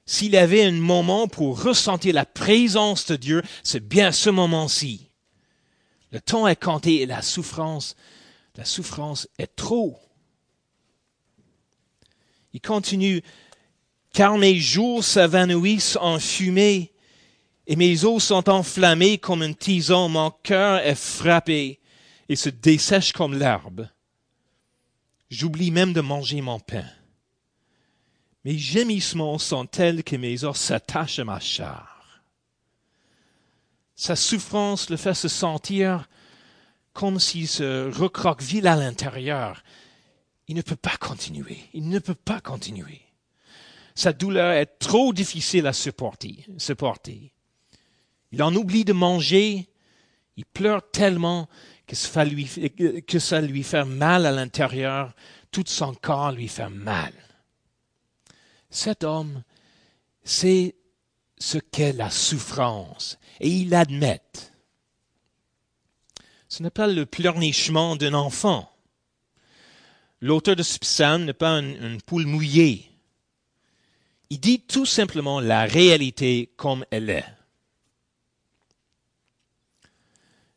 S'il 0.06 0.36
avait 0.36 0.64
un 0.64 0.72
moment 0.72 1.28
pour 1.28 1.62
ressentir 1.62 2.14
la 2.14 2.24
présence 2.24 3.06
de 3.06 3.16
Dieu, 3.16 3.42
c'est 3.62 3.86
bien 3.86 4.12
ce 4.12 4.30
moment-ci. 4.30 5.05
Le 6.16 6.22
temps 6.22 6.48
est 6.48 6.56
compté 6.56 7.02
et 7.02 7.06
la 7.06 7.20
souffrance, 7.20 7.94
la 8.54 8.64
souffrance 8.64 9.28
est 9.36 9.54
trop. 9.54 10.00
Il 12.54 12.62
continue, 12.62 13.20
car 14.14 14.38
mes 14.38 14.58
jours 14.58 15.04
s'évanouissent 15.04 15.98
en 16.00 16.18
fumée 16.18 16.94
et 17.66 17.76
mes 17.76 18.06
os 18.06 18.24
sont 18.24 18.48
enflammés 18.48 19.18
comme 19.18 19.42
un 19.42 19.52
tison, 19.52 20.08
mon 20.08 20.30
cœur 20.30 20.78
est 20.78 20.94
frappé 20.94 21.80
et 22.30 22.36
se 22.36 22.48
dessèche 22.48 23.12
comme 23.12 23.38
l'herbe. 23.38 23.86
J'oublie 25.28 25.70
même 25.70 25.92
de 25.92 26.00
manger 26.00 26.40
mon 26.40 26.60
pain. 26.60 26.88
Mes 28.46 28.56
gémissements 28.56 29.36
sont 29.36 29.66
tels 29.66 30.02
que 30.02 30.16
mes 30.16 30.44
os 30.44 30.58
s'attachent 30.58 31.18
à 31.18 31.24
ma 31.24 31.40
chair. 31.40 31.95
Sa 33.96 34.14
souffrance 34.14 34.90
le 34.90 34.96
fait 34.96 35.14
se 35.14 35.28
sentir 35.28 36.08
comme 36.92 37.18
s'il 37.18 37.48
se 37.48 37.90
recroqueville 37.90 38.68
à 38.68 38.76
l'intérieur. 38.76 39.62
Il 40.48 40.56
ne 40.56 40.62
peut 40.62 40.76
pas 40.76 40.96
continuer. 40.96 41.58
Il 41.74 41.88
ne 41.88 41.98
peut 41.98 42.14
pas 42.14 42.40
continuer. 42.40 43.00
Sa 43.94 44.12
douleur 44.12 44.52
est 44.52 44.78
trop 44.78 45.12
difficile 45.12 45.66
à 45.66 45.72
supporter. 45.72 46.46
Il 48.32 48.42
en 48.42 48.54
oublie 48.54 48.84
de 48.84 48.92
manger. 48.92 49.68
Il 50.36 50.44
pleure 50.44 50.88
tellement 50.90 51.48
que 51.86 51.96
ça 51.96 52.24
lui, 52.24 52.48
que 53.06 53.18
ça 53.18 53.40
lui 53.40 53.62
fait 53.62 53.84
mal 53.84 54.26
à 54.26 54.30
l'intérieur. 54.30 55.14
Tout 55.50 55.64
son 55.66 55.94
corps 55.94 56.32
lui 56.32 56.48
fait 56.48 56.68
mal 56.68 57.12
cet 58.76 59.04
homme 59.04 59.42
sait 60.22 60.76
ce 61.38 61.58
qu'est 61.58 61.92
la 61.92 62.10
souffrance 62.10 63.18
et 63.40 63.48
il 63.48 63.70
l'admet. 63.70 64.22
Ce 66.48 66.62
n'est 66.62 66.70
pas 66.70 66.86
le 66.86 67.06
pleurnichement 67.06 67.96
d'un 67.96 68.14
enfant. 68.14 68.70
L'auteur 70.20 70.56
de 70.56 70.62
ce 70.62 70.78
psaume 70.78 71.24
n'est 71.24 71.32
pas 71.32 71.58
une, 71.58 72.00
poule 72.00 72.26
mouillée. 72.26 72.90
Il 74.30 74.40
dit 74.40 74.60
tout 74.60 74.86
simplement 74.86 75.40
la 75.40 75.64
réalité 75.64 76.52
comme 76.56 76.84
elle 76.90 77.10
est. 77.10 77.24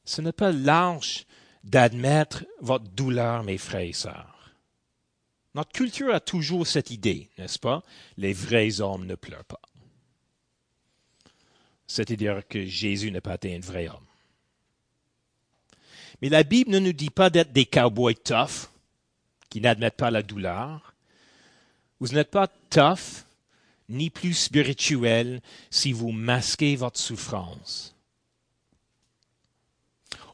Ce 0.06 0.22
n'est 0.22 0.32
pas 0.32 0.52
large 0.52 1.26
d'admettre 1.64 2.46
votre 2.62 2.90
douleur, 2.90 3.44
mes 3.44 3.58
frères 3.58 3.82
et 3.82 3.94
sœurs. 3.94 4.54
Notre 5.56 5.72
culture 5.72 6.14
a 6.14 6.20
toujours 6.20 6.66
cette 6.66 6.90
idée, 6.90 7.30
n'est-ce 7.38 7.60
pas? 7.60 7.84
Les 8.18 8.34
vrais 8.34 8.82
hommes 8.82 9.06
ne 9.06 9.16
pleurent 9.16 9.46
pas. 9.46 9.62
C'est-à-dire 11.90 12.48
que 12.48 12.66
Jésus 12.66 13.10
n'a 13.12 13.20
pas 13.20 13.34
été 13.34 13.56
un 13.56 13.60
vrai 13.60 13.90
homme. 13.90 14.06
Mais 16.22 16.30
la 16.30 16.44
Bible 16.44 16.70
ne 16.70 16.78
nous 16.78 16.94
dit 16.94 17.10
pas 17.10 17.32
d'être 17.32 17.52
des 17.52 17.66
cowboys 17.66 18.16
tough, 18.16 18.70
qui 19.50 19.60
n'admettent 19.60 19.98
pas 19.98 20.12
la 20.12 20.22
douleur. 20.22 20.94
Vous 22.00 22.10
n'êtes 22.10 22.30
pas 22.30 22.48
tough, 22.70 23.26
ni 23.90 24.12
plus 24.12 24.36
spirituel, 24.36 25.42
si 25.72 25.92
vous 25.92 26.12
masquez 26.12 26.76
votre 26.76 27.00
souffrance. 27.00 27.96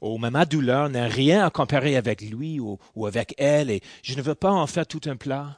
Oh, 0.02 0.18
mais 0.18 0.32
ma 0.32 0.46
douleur 0.46 0.90
n'a 0.90 1.08
rien 1.08 1.46
à 1.46 1.50
comparer 1.50 1.96
avec 1.96 2.20
lui 2.22 2.60
ou, 2.60 2.78
avec 3.06 3.34
elle, 3.38 3.70
et 3.72 3.82
je 4.04 4.16
ne 4.16 4.22
veux 4.22 4.36
pas 4.36 4.52
en 4.52 4.68
faire 4.68 4.86
tout 4.86 5.02
un 5.06 5.16
plat. 5.16 5.58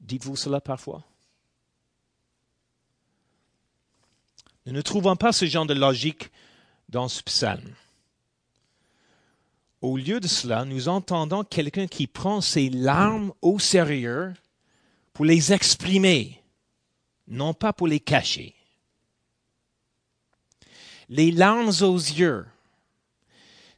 Dites-vous 0.00 0.36
cela 0.36 0.62
parfois? 0.62 1.02
Nous 4.66 4.72
ne 4.72 4.80
trouvons 4.80 5.16
pas 5.16 5.32
ce 5.32 5.46
genre 5.46 5.66
de 5.66 5.74
logique 5.74 6.30
dans 6.88 7.08
ce 7.08 7.22
psaume. 7.22 7.74
Au 9.80 9.96
lieu 9.96 10.20
de 10.20 10.28
cela, 10.28 10.64
nous 10.64 10.88
entendons 10.88 11.44
quelqu'un 11.44 11.86
qui 11.86 12.06
prend 12.06 12.40
ses 12.40 12.70
larmes 12.70 13.32
au 13.42 13.58
sérieux 13.58 14.32
pour 15.12 15.26
les 15.26 15.52
exprimer, 15.52 16.42
non 17.28 17.52
pas 17.52 17.72
pour 17.74 17.86
les 17.86 18.00
cacher. 18.00 18.54
Les 21.10 21.30
larmes 21.30 21.72
aux 21.82 21.96
yeux 21.96 22.46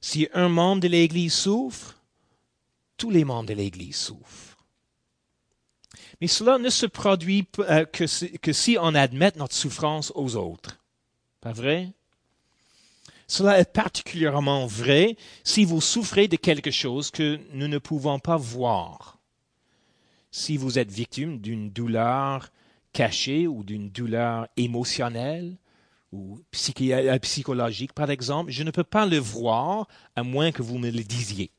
si 0.06 0.28
un 0.34 0.48
membre 0.48 0.82
de 0.82 0.88
l'Église 0.88 1.34
souffre, 1.34 1.96
tous 2.96 3.10
les 3.10 3.24
membres 3.24 3.48
de 3.48 3.54
l'Église 3.54 3.96
souffrent. 3.96 4.45
Mais 6.20 6.26
cela 6.26 6.58
ne 6.58 6.70
se 6.70 6.86
produit 6.86 7.46
euh, 7.60 7.84
que, 7.84 8.52
si 8.52 8.76
on 8.80 8.94
admet 8.94 9.32
notre 9.36 9.54
souffrance 9.54 10.12
aux 10.14 10.36
autres. 10.36 10.78
Pas 11.40 11.52
vrai? 11.52 11.92
Cela 13.28 13.58
est 13.58 13.72
particulièrement 13.72 14.66
vrai 14.66 15.16
si 15.44 15.64
vous 15.64 15.80
souffrez 15.80 16.28
de 16.28 16.36
quelque 16.36 16.70
chose 16.70 17.10
que 17.10 17.38
nous 17.52 17.68
ne 17.68 17.78
pouvons 17.78 18.18
pas 18.18 18.36
voir. 18.36 19.18
Si 20.30 20.56
vous 20.56 20.78
êtes 20.78 20.90
victime 20.90 21.40
d'une 21.40 21.70
douleur 21.70 22.50
cachée 22.92 23.46
ou 23.46 23.62
d'une 23.64 23.90
douleur 23.90 24.46
émotionnelle, 24.56 25.56
ou 26.12 26.40
euh, 26.80 27.18
psychologique, 27.18 27.92
par 27.92 28.10
exemple, 28.10 28.50
je 28.50 28.62
ne 28.62 28.70
peux 28.70 28.84
pas 28.84 29.06
le 29.06 29.18
voir 29.18 29.86
à 30.14 30.22
moins 30.22 30.52
que 30.52 30.62
vous 30.62 30.78
me 30.78 30.90
le 30.90 31.02
disiez. 31.02 31.50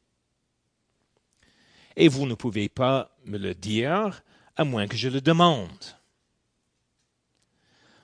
Et 1.95 2.07
vous 2.07 2.25
ne 2.25 2.33
pouvez 2.33 2.69
pas 2.69 3.15
me 3.25 3.37
le 3.37 3.53
dire 3.53 4.23
à 4.57 4.65
moins 4.65 4.87
que 4.87 4.97
je 4.97 5.07
le 5.07 5.21
demande. 5.21 5.69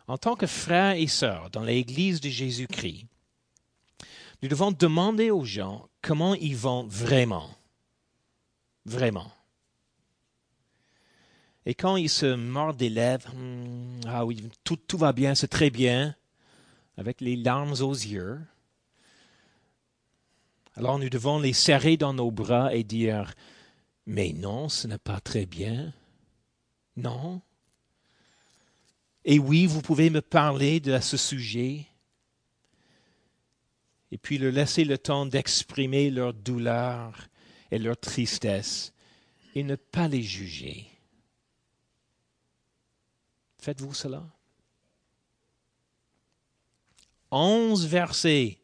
En 0.08 0.18
tant 0.18 0.36
que 0.36 0.48
frères 0.48 0.96
et 0.96 1.08
sœurs 1.08 1.50
dans 1.50 1.64
l'Église 1.64 2.22
de 2.22 2.30
Jésus-Christ, 2.30 3.08
nous 4.42 4.50
devons 4.50 4.72
demander 4.72 5.32
aux 5.32 5.46
gens 5.46 5.88
comment 6.02 6.36
ils 6.36 6.56
vont 6.56 6.84
vraiment. 6.84 7.50
Vraiment. 8.86 9.32
Et 11.66 11.74
quand 11.74 11.96
ils 11.96 12.10
se 12.10 12.36
mordent 12.36 12.78
des 12.78 12.90
lèvres, 12.90 13.34
hmm, 13.34 14.02
ah 14.06 14.26
oui, 14.26 14.44
tout, 14.64 14.76
tout 14.76 14.98
va 14.98 15.14
bien, 15.14 15.34
c'est 15.34 15.48
très 15.48 15.70
bien, 15.70 16.16
avec 16.98 17.22
les 17.22 17.38
larmes 17.38 17.82
aux 17.82 17.94
yeux. 17.94 18.40
Alors 20.76 21.00
nous 21.00 21.10
devons 21.10 21.40
les 21.40 21.54
serrer 21.54 21.98
dans 21.98 22.14
nos 22.14 22.32
bras 22.32 22.74
et 22.76 22.84
dire, 22.84 23.34
mais 24.06 24.34
non, 24.34 24.68
ce 24.68 24.88
n'est 24.88 24.98
pas 24.98 25.22
très 25.22 25.46
bien. 25.46 25.94
Non. 26.96 27.42
Et 29.26 29.40
oui, 29.40 29.66
vous 29.66 29.82
pouvez 29.82 30.10
me 30.10 30.22
parler 30.22 30.80
de 30.80 30.92
ce 31.02 31.18
sujet 31.18 31.86
et 34.12 34.18
puis 34.18 34.38
leur 34.38 34.50
laisser 34.50 34.86
le 34.86 34.98
temps 35.00 35.26
d'exprimer 35.26 36.12
leur 36.12 36.34
douleur 36.34 37.30
et 37.72 37.80
leur 37.80 37.98
tristesse 37.98 38.94
et 39.56 39.64
ne 39.64 39.76
pas 39.76 40.08
les 40.08 40.22
juger. 40.22 40.88
Faites-vous 43.58 43.94
cela? 43.94 44.24
Onze 47.32 47.88
versets 47.88 48.60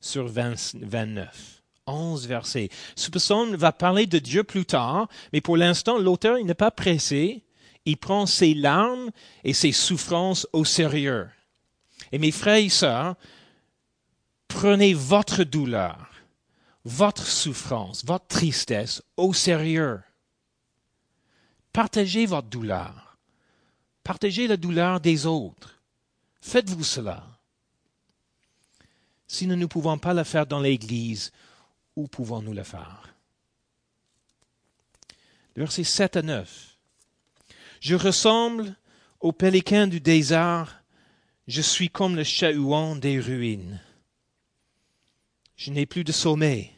sur 0.00 0.28
29. 0.28 1.62
Onze 1.86 2.26
versets. 2.26 2.70
Ce 2.94 3.10
va 3.56 3.72
parler 3.72 4.06
de 4.06 4.18
Dieu 4.18 4.44
plus 4.44 4.64
tard, 4.64 5.08
mais 5.32 5.42
pour 5.42 5.56
l'instant, 5.56 5.98
l'auteur 5.98 6.42
n'est 6.42 6.54
pas 6.54 6.70
pressé. 6.70 7.45
Il 7.86 7.96
prend 7.96 8.26
ses 8.26 8.52
larmes 8.52 9.10
et 9.44 9.54
ses 9.54 9.72
souffrances 9.72 10.46
au 10.52 10.64
sérieux. 10.64 11.28
Et 12.12 12.18
mes 12.18 12.32
frères 12.32 12.56
et 12.56 12.68
sœurs, 12.68 13.14
prenez 14.48 14.92
votre 14.92 15.44
douleur, 15.44 16.10
votre 16.84 17.26
souffrance, 17.26 18.04
votre 18.04 18.26
tristesse 18.26 19.02
au 19.16 19.32
sérieux. 19.32 20.00
Partagez 21.72 22.26
votre 22.26 22.48
douleur. 22.48 23.16
Partagez 24.02 24.46
la 24.46 24.56
douleur 24.56 25.00
des 25.00 25.26
autres. 25.26 25.80
Faites-vous 26.40 26.84
cela. 26.84 27.26
Si 29.28 29.46
nous 29.46 29.56
ne 29.56 29.66
pouvons 29.66 29.98
pas 29.98 30.14
le 30.14 30.24
faire 30.24 30.46
dans 30.46 30.60
l'Église, 30.60 31.32
où 31.96 32.06
pouvons-nous 32.06 32.52
le 32.52 32.62
faire? 32.62 33.14
Versets 35.56 35.84
7 35.84 36.16
à 36.16 36.22
9. 36.22 36.75
Je 37.86 37.94
ressemble 37.94 38.74
au 39.20 39.30
pélican 39.30 39.86
du 39.86 40.00
désert, 40.00 40.82
je 41.46 41.62
suis 41.62 41.88
comme 41.88 42.16
le 42.16 42.24
chat-huant 42.24 42.96
des 42.96 43.20
ruines. 43.20 43.80
Je 45.54 45.70
n'ai 45.70 45.86
plus 45.86 46.02
de 46.02 46.10
sommeil. 46.10 46.72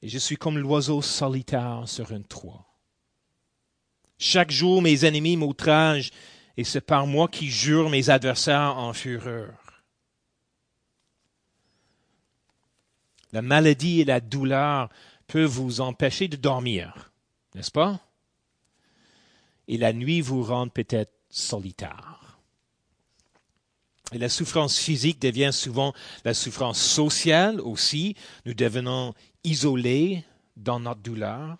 Et 0.00 0.08
je 0.08 0.16
suis 0.16 0.38
comme 0.38 0.56
l'oiseau 0.56 1.02
solitaire 1.02 1.82
sur 1.84 2.12
un 2.12 2.22
toit. 2.22 2.64
Chaque 4.16 4.50
jour, 4.50 4.80
mes 4.80 5.04
ennemis 5.04 5.36
m'outragent, 5.36 6.12
et 6.56 6.64
c'est 6.64 6.80
par 6.80 7.06
moi 7.06 7.28
qui 7.28 7.50
jure 7.50 7.90
mes 7.90 8.08
adversaires 8.08 8.78
en 8.78 8.94
fureur. 8.94 9.84
La 13.32 13.42
maladie 13.42 14.00
et 14.00 14.06
la 14.06 14.20
douleur 14.20 14.88
peuvent 15.26 15.44
vous 15.44 15.82
empêcher 15.82 16.26
de 16.26 16.36
dormir, 16.36 17.12
n'est-ce 17.54 17.70
pas? 17.70 18.00
Et 19.68 19.78
la 19.78 19.92
nuit 19.92 20.20
vous 20.20 20.42
rend 20.42 20.68
peut-être 20.68 21.12
solitaire. 21.30 22.38
Et 24.12 24.18
la 24.18 24.30
souffrance 24.30 24.78
physique 24.78 25.20
devient 25.20 25.50
souvent 25.52 25.92
la 26.24 26.32
souffrance 26.32 26.80
sociale 26.80 27.60
aussi. 27.60 28.16
Nous 28.46 28.54
devenons 28.54 29.14
isolés 29.44 30.24
dans 30.56 30.80
notre 30.80 31.00
douleur. 31.00 31.56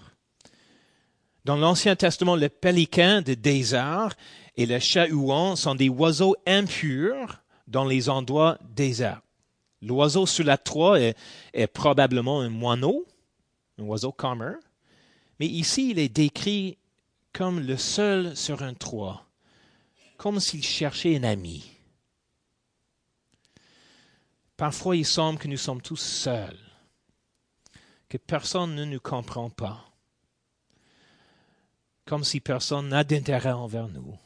Dans 1.45 1.57
l'Ancien 1.57 1.97
Testament, 1.97 2.37
le 2.37 2.49
pélican 2.49 3.23
de 3.23 3.35
désert 3.35 4.15
et 4.57 4.67
le 4.67 4.79
chat-huant 4.79 5.57
sont 5.57 5.75
des 5.75 5.89
oiseaux 5.89 6.37
impurs 6.47 7.43
dans 7.67 7.85
les 7.85 8.09
endroits 8.09 8.59
déserts. 8.75 9.21
L'oiseau 9.81 10.27
sur 10.27 10.45
la 10.45 10.59
toit 10.59 11.01
est, 11.01 11.17
est, 11.55 11.67
probablement 11.69 12.41
un 12.41 12.49
moineau, 12.49 13.07
un 13.79 13.85
oiseau 13.85 14.11
commun, 14.11 14.59
mais 15.39 15.47
ici 15.47 15.91
il 15.91 15.99
est 15.99 16.09
décrit 16.09 16.79
comme 17.39 17.61
le 17.61 17.77
seul 17.77 18.37
sur 18.37 18.65
un 18.65 18.75
toit, 18.75 19.25
comme 20.17 20.41
s'il 20.41 20.65
cherchait 20.65 21.17
un 21.17 21.23
ami. 21.23 21.71
Parfois, 24.57 24.97
il 24.97 25.07
semble 25.07 25.39
que 25.39 25.47
nous 25.47 25.57
sommes 25.57 25.81
tous 25.81 26.01
seuls, 26.01 26.59
que 28.09 28.19
personne 28.19 28.75
ne 28.75 28.85
nous 28.85 28.99
comprend 28.99 29.51
pas, 29.51 29.89
comme 32.07 32.25
si 32.25 32.41
personne 32.41 32.89
n'a 32.89 33.05
d'intérêt 33.05 33.53
envers 33.53 33.87
nous. 33.87 34.19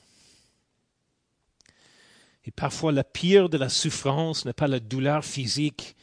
Et 2.47 2.51
parfois, 2.51 2.93
le 2.93 3.03
pire 3.03 3.51
de 3.51 3.59
la 3.59 3.69
souffrance 3.69 4.47
n'est 4.47 4.55
pas 4.55 4.69
la 4.69 4.81
douleur 4.81 5.23
physique, 5.23 5.97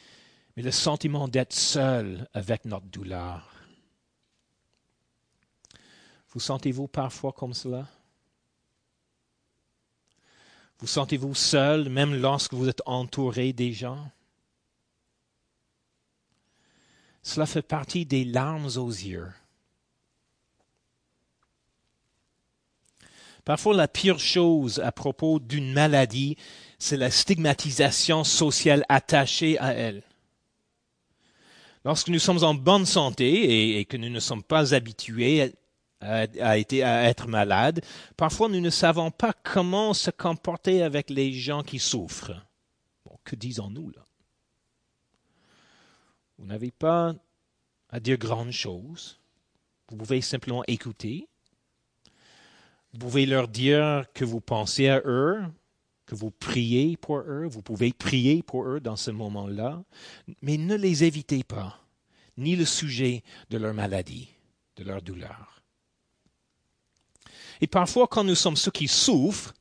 mais 0.56 0.62
le 0.62 0.70
sentiment 0.70 1.28
d'être 1.28 1.54
seul 1.54 2.30
avec 2.36 2.66
notre 2.66 2.86
douleur. 2.86 3.49
Vous 6.32 6.40
sentez-vous 6.40 6.88
parfois 6.88 7.32
comme 7.32 7.54
cela? 7.54 7.88
Vous 10.80 10.88
sentez-vous 10.88 11.36
seul 11.36 11.90
même 11.90 12.16
lorsque 12.16 12.54
vous 12.54 12.70
êtes 12.70 12.82
entouré 12.86 13.52
des 13.52 13.74
gens? 13.74 14.10
Cela 17.22 17.46
fait 17.46 17.62
partie 17.62 18.06
des 18.06 18.24
larmes 18.24 18.70
aux 18.78 18.90
yeux. 18.90 19.32
Parfois, 23.44 23.76
la 23.76 23.88
pire 23.88 24.20
chose 24.20 24.80
à 24.80 24.92
propos 24.92 25.40
d'une 25.40 25.74
maladie, 25.74 26.38
c'est 26.78 26.98
la 26.98 27.10
stigmatisation 27.10 28.24
sociale 28.24 28.86
attachée 28.90 29.58
à 29.58 29.74
elle. 29.74 30.04
Lorsque 31.84 32.10
nous 32.10 32.20
sommes 32.20 32.44
en 32.44 32.54
bonne 32.54 32.86
santé 32.86 33.80
et, 33.80 33.86
que 33.86 33.98
nous 33.98 34.10
ne 34.10 34.20
sommes 34.20 34.44
pas 34.44 34.74
habitués 34.76 35.54
à, 36.02 36.26
à, 36.40 36.58
être 36.58 37.28
malades, 37.28 37.84
parfois 38.16 38.50
nous 38.50 38.62
ne 38.62 38.70
savons 38.70 39.12
pas 39.12 39.34
comment 39.44 39.94
se 39.94 40.12
comporter 40.12 40.82
avec 40.84 41.10
les 41.10 41.34
gens 41.34 41.64
qui 41.64 41.80
souffrent. 41.80 42.46
Que 43.26 43.36
disons-nous 43.36 43.92
là? 43.92 44.06
Vous 46.40 46.46
n'avez 46.46 46.72
pas 46.72 47.14
à 47.90 48.00
dire 48.00 48.18
grandes 48.18 48.52
choses. 48.52 49.20
Vous 49.90 49.98
pouvez 49.98 50.22
simplement 50.22 50.64
écouter. 50.68 51.28
Vous 52.94 53.00
pouvez 53.00 53.26
leur 53.26 53.48
dire 53.48 54.06
que 54.14 54.26
vous 54.26 54.40
pensez 54.40 54.88
à 54.88 55.02
eux, 55.06 55.44
que 56.06 56.16
vous 56.16 56.32
priez 56.32 56.98
pour 56.98 57.20
eux. 57.20 57.46
Vous 57.46 57.62
pouvez 57.62 57.94
prier 57.94 58.42
pour 58.42 58.68
eux 58.68 58.80
dans 58.80 58.96
ce 58.96 59.12
moment-là. 59.12 59.84
Mais 60.42 60.58
ne 60.58 60.76
les 60.76 61.04
évitez 61.04 61.44
pas, 61.44 61.80
ni 62.38 62.56
le 62.56 62.66
sujet 62.66 63.24
de 63.50 63.58
leur 63.58 63.74
maladie, 63.74 64.30
de 64.78 64.86
leur 64.86 65.02
douleur. 65.02 65.59
Et 67.62 67.68
parfois, 67.68 68.08
quand 68.08 68.24
nous 68.24 68.36
sommes 68.36 68.56
ceux 68.56 68.72
qui 68.72 68.88
souffrent, 68.88 69.54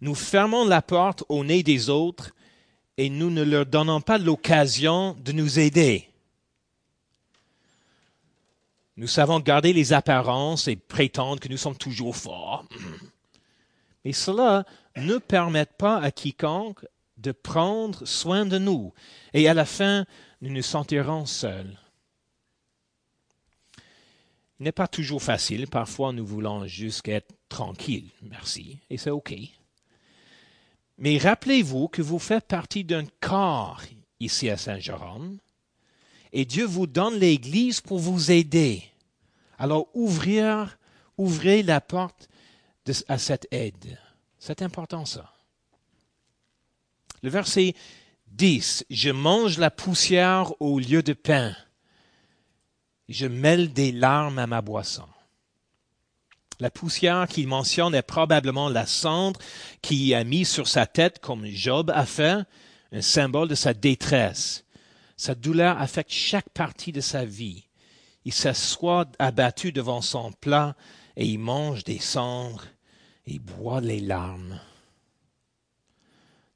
nous 0.00 0.14
fermons 0.14 0.64
la 0.64 0.82
porte 0.82 1.24
au 1.28 1.44
nez 1.44 1.62
des 1.62 1.88
autres 1.88 2.32
et 2.96 3.08
nous 3.10 3.30
ne 3.30 3.42
leur 3.42 3.66
donnons 3.66 4.00
pas 4.00 4.18
l'occasion 4.18 5.16
de 5.20 5.32
nous 5.32 5.58
aider. 5.58 6.08
Nous 8.96 9.06
savons 9.06 9.40
garder 9.40 9.72
les 9.72 9.92
apparences 9.92 10.68
et 10.68 10.76
prétendre 10.76 11.40
que 11.40 11.48
nous 11.48 11.58
sommes 11.58 11.76
toujours 11.76 12.16
forts. 12.16 12.64
Mais 14.04 14.12
cela 14.12 14.64
ne 14.96 15.18
permet 15.18 15.66
pas 15.66 15.98
à 15.98 16.10
quiconque 16.10 16.86
de 17.18 17.32
prendre 17.32 18.06
soin 18.06 18.46
de 18.46 18.58
nous. 18.58 18.92
Et 19.34 19.48
à 19.48 19.54
la 19.54 19.64
fin, 19.64 20.06
nous 20.40 20.50
nous 20.50 20.62
sentirons 20.62 21.26
seuls. 21.26 21.78
Il 24.58 24.64
n'est 24.64 24.72
pas 24.72 24.88
toujours 24.88 25.22
facile. 25.22 25.66
Parfois, 25.66 26.12
nous 26.12 26.24
voulons 26.24 26.66
juste 26.66 27.06
être 27.08 27.34
tranquilles. 27.48 28.10
Merci. 28.22 28.78
Et 28.90 28.96
c'est 28.96 29.10
OK. 29.10 29.34
Mais 30.98 31.18
rappelez-vous 31.18 31.88
que 31.88 32.02
vous 32.02 32.18
faites 32.18 32.46
partie 32.46 32.84
d'un 32.84 33.04
corps 33.20 33.82
ici 34.20 34.48
à 34.48 34.56
Saint-Jérôme 34.56 35.38
et 36.32 36.44
Dieu 36.44 36.64
vous 36.64 36.86
donne 36.86 37.18
l'Église 37.18 37.80
pour 37.80 37.98
vous 37.98 38.30
aider. 38.30 38.82
Alors 39.58 39.88
ouvrir, 39.94 40.78
ouvrez 41.16 41.62
la 41.62 41.80
porte 41.80 42.28
à 43.08 43.18
cette 43.18 43.48
aide. 43.50 43.98
C'est 44.38 44.62
important 44.62 45.04
ça. 45.04 45.32
Le 47.22 47.30
verset 47.30 47.74
10, 48.28 48.84
je 48.90 49.10
mange 49.10 49.58
la 49.58 49.70
poussière 49.70 50.52
au 50.60 50.78
lieu 50.78 51.02
de 51.02 51.14
pain. 51.14 51.54
Je 53.08 53.26
mêle 53.26 53.72
des 53.72 53.92
larmes 53.92 54.38
à 54.38 54.46
ma 54.46 54.60
boisson. 54.62 55.08
La 56.58 56.70
poussière 56.70 57.28
qu'il 57.28 57.48
mentionne 57.48 57.94
est 57.94 58.02
probablement 58.02 58.68
la 58.68 58.86
cendre 58.86 59.38
qu'il 59.82 60.14
a 60.14 60.24
mis 60.24 60.44
sur 60.44 60.68
sa 60.68 60.86
tête 60.86 61.18
comme 61.18 61.46
Job 61.46 61.90
a 61.94 62.06
fait, 62.06 62.44
un 62.92 63.02
symbole 63.02 63.48
de 63.48 63.54
sa 63.54 63.74
détresse. 63.74 64.64
Sa 65.16 65.34
douleur 65.34 65.80
affecte 65.80 66.12
chaque 66.12 66.48
partie 66.50 66.92
de 66.92 67.00
sa 67.00 67.24
vie. 67.24 67.64
Il 68.24 68.32
s'assoit 68.32 69.06
abattu 69.18 69.70
devant 69.70 70.00
son 70.00 70.32
plat 70.32 70.76
et 71.16 71.26
il 71.26 71.38
mange 71.38 71.84
des 71.84 71.98
cendres 71.98 72.64
et 73.26 73.38
boit 73.38 73.80
les 73.80 74.00
larmes. 74.00 74.58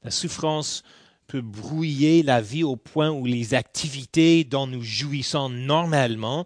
La 0.03 0.11
souffrance 0.11 0.83
peut 1.27 1.41
brouiller 1.41 2.23
la 2.23 2.41
vie 2.41 2.63
au 2.63 2.75
point 2.75 3.11
où 3.11 3.25
les 3.25 3.53
activités 3.53 4.43
dont 4.43 4.67
nous 4.67 4.83
jouissons 4.83 5.49
normalement 5.49 6.45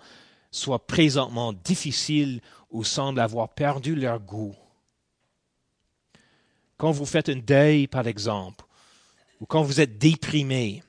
soit 0.52 0.86
présentement 0.86 1.54
difficile 1.54 2.42
ou 2.76 2.84
semble 2.84 3.22
avoir 3.22 3.54
perdu 3.54 3.96
leur 3.96 4.20
goût. 4.20 4.54
Quand 6.76 6.92
vous 6.92 7.06
faites 7.06 7.30
un 7.30 7.38
deuil, 7.38 7.88
par 7.88 8.06
exemple, 8.06 8.66
ou 9.40 9.46
quand 9.46 9.64
vous 9.64 9.80
êtes 9.80 9.98
déprimé, 9.98 10.84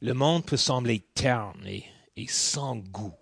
le 0.00 0.14
monde 0.14 0.46
peut 0.46 0.56
sembler 0.56 1.00
terne 1.14 1.62
et, 1.66 1.84
et 2.16 2.26
sans 2.26 2.76
goût. 2.76 3.12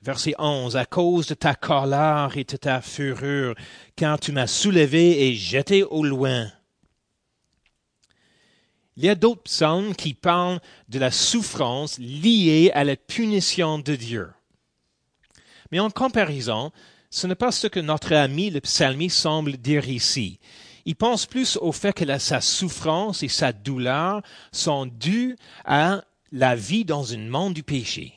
Verset 0.00 0.34
11. 0.38 0.76
À 0.76 0.86
cause 0.86 1.26
de 1.26 1.34
ta 1.34 1.56
colère 1.56 2.36
et 2.36 2.44
de 2.44 2.56
ta 2.56 2.80
fureur, 2.82 3.56
quand 3.98 4.18
tu 4.18 4.30
m'as 4.30 4.46
soulevé 4.46 5.26
et 5.26 5.34
jeté 5.34 5.82
au 5.82 6.04
loin. 6.04 6.52
Il 8.96 9.04
y 9.04 9.08
a 9.08 9.14
d'autres 9.14 9.42
psaumes 9.42 9.94
qui 9.94 10.14
parlent 10.14 10.60
de 10.88 10.98
la 10.98 11.10
souffrance 11.10 11.98
liée 11.98 12.70
à 12.74 12.84
la 12.84 12.96
punition 12.96 13.78
de 13.78 13.96
Dieu. 13.96 14.30
Mais 15.70 15.80
en 15.80 15.90
comparaison, 15.90 16.70
ce 17.10 17.26
n'est 17.26 17.34
pas 17.34 17.52
ce 17.52 17.66
que 17.66 17.80
notre 17.80 18.12
ami 18.14 18.50
le 18.50 18.60
psalmiste 18.60 19.18
semble 19.18 19.56
dire 19.56 19.88
ici. 19.88 20.38
Il 20.84 20.96
pense 20.96 21.26
plus 21.26 21.56
au 21.56 21.72
fait 21.72 21.92
que 21.92 22.18
sa 22.18 22.40
souffrance 22.40 23.22
et 23.22 23.28
sa 23.28 23.52
douleur 23.52 24.22
sont 24.52 24.86
dues 24.86 25.36
à 25.64 26.04
la 26.30 26.54
vie 26.54 26.84
dans 26.84 27.14
un 27.14 27.28
monde 27.28 27.54
du 27.54 27.62
péché. 27.62 28.14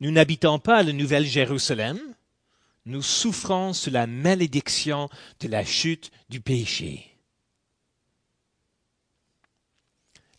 Nous 0.00 0.10
n'habitons 0.10 0.58
pas 0.58 0.82
la 0.82 0.92
Nouvelle 0.92 1.26
Jérusalem, 1.26 1.98
nous 2.86 3.02
souffrons 3.02 3.72
sous 3.72 3.90
la 3.90 4.06
malédiction 4.06 5.08
de 5.40 5.48
la 5.48 5.64
chute 5.64 6.10
du 6.28 6.40
péché. 6.40 7.13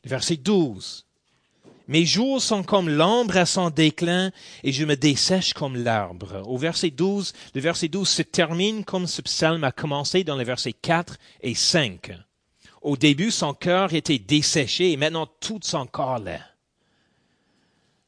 Verset 0.05 0.37
12. 0.37 1.05
Mes 1.87 2.05
jours 2.05 2.41
sont 2.41 2.63
comme 2.63 2.89
l'ombre 2.89 3.37
à 3.37 3.45
son 3.45 3.69
déclin 3.69 4.31
et 4.63 4.71
je 4.71 4.85
me 4.85 4.95
dessèche 4.95 5.53
comme 5.53 5.75
l'arbre. 5.75 6.41
Au 6.47 6.57
verset 6.57 6.89
12, 6.89 7.33
le 7.53 7.61
verset 7.61 7.89
12 7.89 8.09
se 8.09 8.21
termine 8.23 8.83
comme 8.83 9.05
ce 9.05 9.21
psaume 9.21 9.63
a 9.63 9.71
commencé 9.71 10.23
dans 10.23 10.35
les 10.35 10.43
versets 10.43 10.73
4 10.73 11.17
et 11.41 11.53
5. 11.53 12.11
Au 12.81 12.97
début, 12.97 13.31
son 13.31 13.53
cœur 13.53 13.93
était 13.93 14.19
desséché 14.19 14.91
et 14.91 14.97
maintenant 14.97 15.27
tout 15.39 15.59
son 15.61 15.85
corps 15.85 16.19
l'est. 16.19 16.41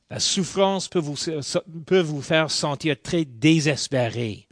La 0.10 0.20
souffrance 0.20 0.88
peut 0.88 1.00
vous, 1.00 2.22
faire 2.22 2.50
sentir 2.50 2.96
très 3.02 3.26
désespéré, 3.26 4.48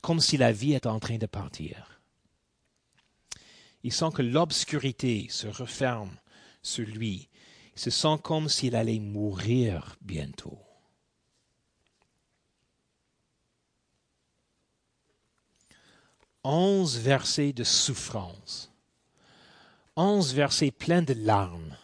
comme 0.00 0.20
si 0.20 0.36
la 0.36 0.52
vie 0.52 0.74
est 0.74 0.86
en 0.86 1.00
train 1.00 1.18
de 1.18 1.26
partir. 1.26 2.00
Il 3.82 3.92
sent 3.92 4.10
que 4.14 4.22
l'obscurité 4.22 5.26
se 5.28 5.48
referme 5.48 6.10
sur 6.62 6.86
lui. 6.86 7.28
Il 7.76 7.80
se 7.80 7.90
sent 7.90 8.18
comme 8.22 8.48
s'il 8.48 8.76
allait 8.76 8.98
mourir 8.98 9.96
bientôt. 10.00 10.58
Onze 16.42 16.98
versets 16.98 17.52
de 17.52 17.64
souffrance. 17.64 18.72
Onze 19.96 20.32
versets 20.32 20.70
pleins 20.70 21.02
de 21.02 21.14
larmes. 21.14 21.76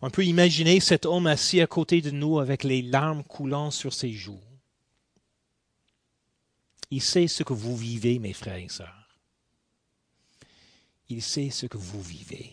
On 0.00 0.10
peut 0.10 0.24
imaginer 0.24 0.78
cet 0.78 1.06
homme 1.06 1.26
assis 1.26 1.60
à 1.60 1.66
côté 1.66 2.00
de 2.00 2.10
nous 2.10 2.38
avec 2.38 2.62
les 2.62 2.82
larmes 2.82 3.24
coulant 3.24 3.72
sur 3.72 3.92
ses 3.92 4.12
joues. 4.12 4.40
Il 6.90 7.02
sait 7.02 7.26
ce 7.26 7.42
que 7.42 7.52
vous 7.52 7.76
vivez, 7.76 8.18
mes 8.18 8.32
frères 8.32 8.56
et 8.56 8.68
sœurs 8.68 8.97
il 11.08 11.22
sait 11.22 11.50
ce 11.50 11.66
que 11.66 11.78
vous 11.78 12.02
vivez. 12.02 12.52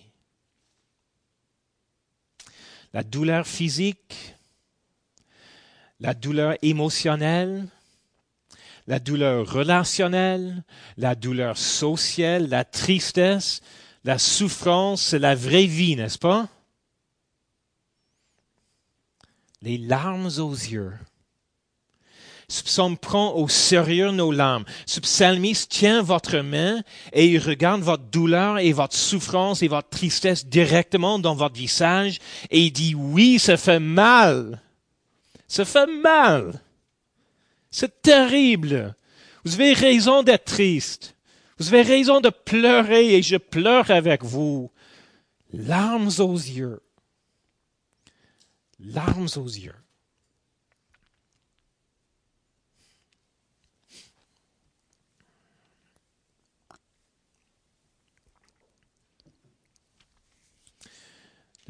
La 2.93 3.03
douleur 3.03 3.45
physique, 3.45 4.35
la 5.99 6.13
douleur 6.13 6.55
émotionnelle, 6.61 7.67
la 8.87 8.99
douleur 8.99 9.51
relationnelle, 9.51 10.63
la 10.97 11.15
douleur 11.15 11.57
sociale, 11.57 12.47
la 12.47 12.63
tristesse, 12.63 13.61
la 14.03 14.17
souffrance, 14.17 15.01
c'est 15.01 15.19
la 15.19 15.35
vraie 15.35 15.65
vie, 15.65 15.95
n'est-ce 15.95 16.19
pas? 16.19 16.47
Les 19.61 19.77
larmes 19.77 20.29
aux 20.37 20.53
yeux 20.53 20.93
ce 22.47 22.61
prend 22.95 23.33
au 23.33 23.47
sérieux 23.47 24.11
nos 24.11 24.31
larmes. 24.31 24.65
Ce 24.85 24.99
tient 25.67 26.01
votre 26.01 26.37
main 26.37 26.81
et 27.13 27.27
il 27.27 27.39
regarde 27.39 27.81
votre 27.81 28.03
douleur 28.03 28.59
et 28.59 28.71
votre 28.71 28.95
souffrance 28.95 29.63
et 29.63 29.67
votre 29.67 29.89
tristesse 29.89 30.45
directement 30.45 31.19
dans 31.19 31.35
votre 31.35 31.55
visage 31.55 32.19
et 32.51 32.61
il 32.61 32.71
dit 32.71 32.95
oui, 32.95 33.39
ça 33.39 33.57
fait 33.57 33.79
mal. 33.79 34.61
Ça 35.47 35.65
fait 35.65 35.87
mal. 35.87 36.61
C'est 37.71 38.01
terrible. 38.01 38.95
Vous 39.43 39.55
avez 39.55 39.73
raison 39.73 40.23
d'être 40.23 40.45
triste. 40.45 41.15
Vous 41.57 41.67
avez 41.67 41.83
raison 41.83 42.19
de 42.19 42.29
pleurer 42.29 43.15
et 43.15 43.21
je 43.21 43.37
pleure 43.37 43.89
avec 43.91 44.23
vous. 44.23 44.71
Larmes 45.53 46.11
aux 46.19 46.35
yeux. 46.35 46.81
Larmes 48.79 49.29
aux 49.37 49.47
yeux. 49.47 49.75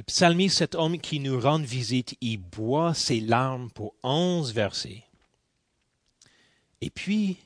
Psalmiste, 0.06 0.58
cet 0.58 0.76
homme 0.76 1.00
qui 1.00 1.20
nous 1.20 1.40
rend 1.40 1.60
visite, 1.60 2.16
il 2.22 2.38
boit 2.38 2.94
ses 2.94 3.20
larmes 3.20 3.70
pour 3.72 3.94
onze 4.04 4.54
versets. 4.54 5.04
Et 6.82 6.90
puis, 6.90 7.38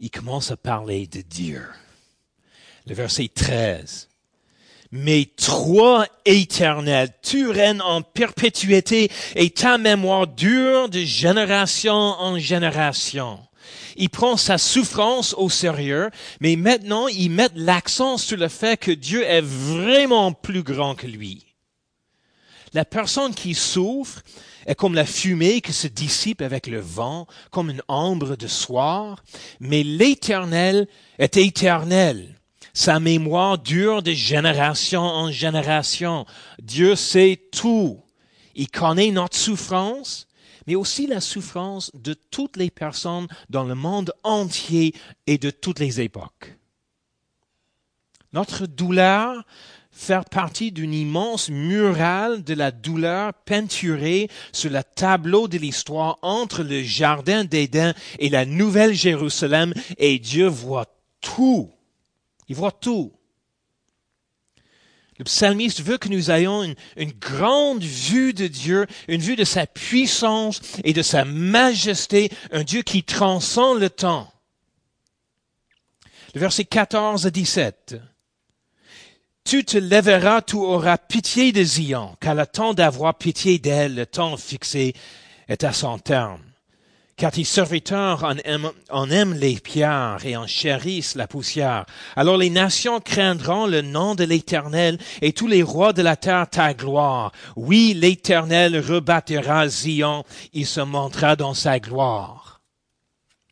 il 0.00 0.10
commence 0.10 0.50
à 0.50 0.56
parler 0.56 1.06
de 1.06 1.20
Dieu. 1.20 1.64
Le 2.86 2.94
verset 2.94 3.28
13. 3.32 4.08
Mais 4.92 5.26
toi, 5.36 6.06
éternel, 6.24 7.10
tu 7.22 7.48
règnes 7.48 7.82
en 7.82 8.02
perpétuité 8.02 9.10
et 9.36 9.50
ta 9.50 9.78
mémoire 9.78 10.26
dure 10.26 10.88
de 10.88 11.00
génération 11.00 11.94
en 11.94 12.38
génération. 12.38 13.38
Il 13.96 14.10
prend 14.10 14.36
sa 14.36 14.58
souffrance 14.58 15.34
au 15.34 15.48
sérieux, 15.48 16.10
mais 16.40 16.56
maintenant 16.56 17.06
il 17.06 17.30
met 17.30 17.50
l'accent 17.54 18.18
sur 18.18 18.36
le 18.36 18.48
fait 18.48 18.78
que 18.78 18.90
Dieu 18.90 19.22
est 19.24 19.42
vraiment 19.42 20.32
plus 20.32 20.64
grand 20.64 20.96
que 20.96 21.06
lui. 21.06 21.49
La 22.72 22.84
personne 22.84 23.34
qui 23.34 23.54
souffre 23.54 24.22
est 24.66 24.74
comme 24.74 24.94
la 24.94 25.04
fumée 25.04 25.60
qui 25.60 25.72
se 25.72 25.88
dissipe 25.88 26.40
avec 26.40 26.66
le 26.66 26.80
vent, 26.80 27.26
comme 27.50 27.70
une 27.70 27.82
ombre 27.88 28.36
de 28.36 28.46
soir, 28.46 29.24
mais 29.58 29.82
l'éternel 29.82 30.86
est 31.18 31.36
éternel. 31.36 32.36
Sa 32.72 33.00
mémoire 33.00 33.58
dure 33.58 34.02
de 34.02 34.12
génération 34.12 35.02
en 35.02 35.32
génération. 35.32 36.26
Dieu 36.62 36.94
sait 36.94 37.40
tout. 37.50 38.00
Il 38.54 38.70
connaît 38.70 39.10
notre 39.10 39.36
souffrance, 39.36 40.28
mais 40.66 40.76
aussi 40.76 41.08
la 41.08 41.20
souffrance 41.20 41.90
de 41.94 42.14
toutes 42.14 42.56
les 42.56 42.70
personnes 42.70 43.26
dans 43.48 43.64
le 43.64 43.74
monde 43.74 44.12
entier 44.22 44.94
et 45.26 45.38
de 45.38 45.50
toutes 45.50 45.80
les 45.80 46.00
époques. 46.00 46.56
Notre 48.32 48.66
douleur 48.66 49.44
faire 50.00 50.24
partie 50.24 50.72
d'une 50.72 50.94
immense 50.94 51.50
murale 51.50 52.42
de 52.42 52.54
la 52.54 52.70
douleur 52.70 53.34
peinturée 53.34 54.28
sur 54.50 54.70
le 54.70 54.80
tableau 54.82 55.46
de 55.46 55.58
l'histoire 55.58 56.18
entre 56.22 56.62
le 56.62 56.82
jardin 56.82 57.44
d'Éden 57.44 57.92
et 58.18 58.30
la 58.30 58.46
nouvelle 58.46 58.94
Jérusalem 58.94 59.74
et 59.98 60.18
Dieu 60.18 60.46
voit 60.46 60.86
tout. 61.20 61.70
Il 62.48 62.56
voit 62.56 62.72
tout. 62.72 63.12
Le 65.18 65.24
psalmiste 65.24 65.82
veut 65.82 65.98
que 65.98 66.08
nous 66.08 66.30
ayons 66.30 66.62
une, 66.62 66.76
une, 66.96 67.12
grande 67.12 67.82
vue 67.82 68.32
de 68.32 68.46
Dieu, 68.46 68.86
une 69.06 69.20
vue 69.20 69.36
de 69.36 69.44
sa 69.44 69.66
puissance 69.66 70.62
et 70.82 70.94
de 70.94 71.02
sa 71.02 71.26
majesté, 71.26 72.30
un 72.52 72.64
Dieu 72.64 72.80
qui 72.80 73.02
transcende 73.02 73.80
le 73.80 73.90
temps. 73.90 74.32
Le 76.34 76.40
verset 76.40 76.64
14 76.64 77.26
à 77.26 77.30
17 77.30 78.00
tu 79.44 79.64
te 79.64 79.78
lèveras, 79.78 80.42
tu 80.42 80.56
auras 80.56 80.98
pitié 80.98 81.52
de 81.52 81.62
Zion, 81.62 82.16
car 82.20 82.34
le 82.34 82.46
temps 82.46 82.74
d'avoir 82.74 83.16
pitié 83.16 83.58
d'elle, 83.58 83.94
le 83.94 84.06
temps 84.06 84.36
fixé, 84.36 84.94
est 85.48 85.64
à 85.64 85.72
son 85.72 85.98
terme. 85.98 86.40
Car 87.16 87.32
tes 87.32 87.44
serviteurs 87.44 88.24
en 88.90 89.10
aiment, 89.10 89.34
les 89.34 89.56
pierres 89.56 90.24
et 90.24 90.38
en 90.38 90.46
chérissent 90.46 91.16
la 91.16 91.26
poussière. 91.26 91.84
Alors 92.16 92.38
les 92.38 92.48
nations 92.48 92.98
craindront 92.98 93.66
le 93.66 93.82
nom 93.82 94.14
de 94.14 94.24
l'Éternel 94.24 94.96
et 95.20 95.34
tous 95.34 95.46
les 95.46 95.62
rois 95.62 95.92
de 95.92 96.00
la 96.00 96.16
terre 96.16 96.48
ta 96.48 96.72
gloire. 96.72 97.32
Oui, 97.56 97.92
l'Éternel 97.94 98.78
rebâtira 98.78 99.68
Zion, 99.68 100.24
il 100.54 100.66
se 100.66 100.80
montrera 100.80 101.36
dans 101.36 101.52
sa 101.52 101.78
gloire. 101.78 102.59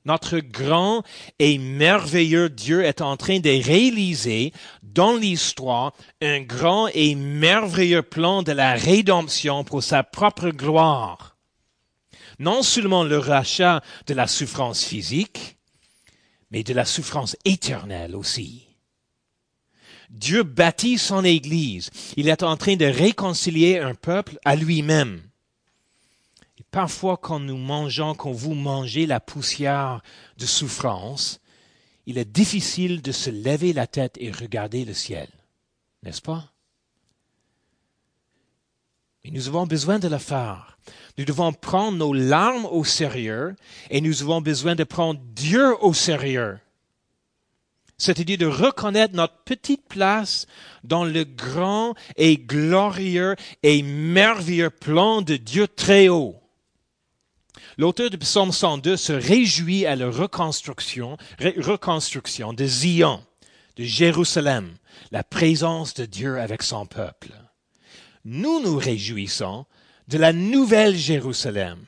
Notre 0.09 0.39
grand 0.39 1.05
et 1.39 1.59
merveilleux 1.59 2.49
Dieu 2.49 2.83
est 2.85 3.03
en 3.03 3.17
train 3.17 3.41
de 3.41 3.51
réaliser 3.51 4.53
dans 4.83 5.15
l'histoire 5.15 5.93
un 6.23 6.41
grand 6.41 6.89
et 6.89 7.15
merveilleux 7.15 8.03
plan 8.03 8.43
de 8.43 8.53
la 8.53 8.73
rédemption 8.73 9.65
pour 9.65 9.83
sa 9.83 10.03
propre 10.03 10.49
gloire. 10.49 11.37
Non 12.39 12.63
seulement 12.63 13.05
le 13.05 13.19
rachat 13.19 13.83
de 14.07 14.15
la 14.15 14.27
souffrance 14.27 14.83
physique, 14.83 15.59
mais 16.51 16.63
de 16.63 16.73
la 16.73 16.87
souffrance 16.87 17.37
éternelle 17.45 18.17
aussi. 18.17 18.67
Dieu 20.09 20.43
bâtit 20.43 20.97
son 20.97 21.23
Église. 21.23 21.91
Il 22.17 22.29
est 22.29 22.43
en 22.43 22.57
train 22.57 22.77
de 22.77 22.87
réconcilier 22.87 23.79
un 23.79 23.95
peuple 23.95 24.39
à 24.47 24.57
lui-même. 24.57 25.28
Parfois, 26.71 27.17
quand 27.17 27.41
nous 27.41 27.57
mangeons, 27.57 28.15
quand 28.15 28.33
vous 28.33 28.55
mangez 28.55 29.07
la 29.07 29.21
poussière 29.21 30.03
de 30.37 30.47
souffrance, 30.47 31.41
il 32.07 32.19
est 32.19 32.31
difficile 32.31 33.03
de 33.03 33.13
se 33.13 33.31
lever 33.31 33.73
la 33.73 33.87
tête 33.87 34.17
et 34.19 34.31
regarder 34.31 34.85
le 34.85 34.95
ciel. 34.95 35.29
N'est-ce 36.03 36.23
pas? 36.23 36.53
Et 39.25 39.31
nous 39.31 39.49
avons 39.49 39.67
besoin 39.67 39.99
de 39.99 40.09
le 40.09 40.19
faire. 40.19 40.79
Nous 41.17 41.25
devons 41.25 41.53
prendre 41.53 41.99
nos 41.99 42.15
larmes 42.15 42.67
au 42.67 42.85
sérieux 42.85 43.57
et 43.91 44.01
nous 44.01 44.23
avons 44.23 44.41
besoin 44.41 44.75
de 44.75 44.85
prendre 44.85 45.21
Dieu 45.35 45.75
au 45.83 45.93
sérieux. 45.93 46.59
C'est-à-dire 47.99 48.39
de 48.39 48.47
reconnaître 48.47 49.15
notre 49.15 49.43
petite 49.43 49.87
place 49.89 50.47
dans 50.85 51.05
le 51.05 51.25
grand 51.25 51.95
et 52.17 52.37
glorieux 52.37 53.35
et 53.63 53.83
merveilleux 53.83 54.71
plan 54.71 55.21
de 55.21 55.37
Dieu 55.37 55.67
très 55.67 56.09
haut. 56.09 56.37
L'auteur 57.81 58.11
du 58.11 58.19
psaume 58.19 58.51
102 58.51 58.97
se 58.97 59.13
réjouit 59.13 59.87
à 59.87 59.95
la 59.95 60.11
reconstruction, 60.11 61.17
reconstruction 61.39 62.53
de 62.53 62.67
Zion, 62.67 63.23
de 63.77 63.85
Jérusalem, 63.85 64.75
la 65.13 65.23
présence 65.23 65.95
de 65.95 66.05
Dieu 66.05 66.41
avec 66.41 66.65
son 66.65 66.87
peuple. 66.87 67.31
Nous 68.25 68.61
nous 68.61 68.77
réjouissons 68.77 69.65
de 70.09 70.19
la 70.19 70.33
nouvelle 70.33 70.97
Jérusalem, 70.97 71.79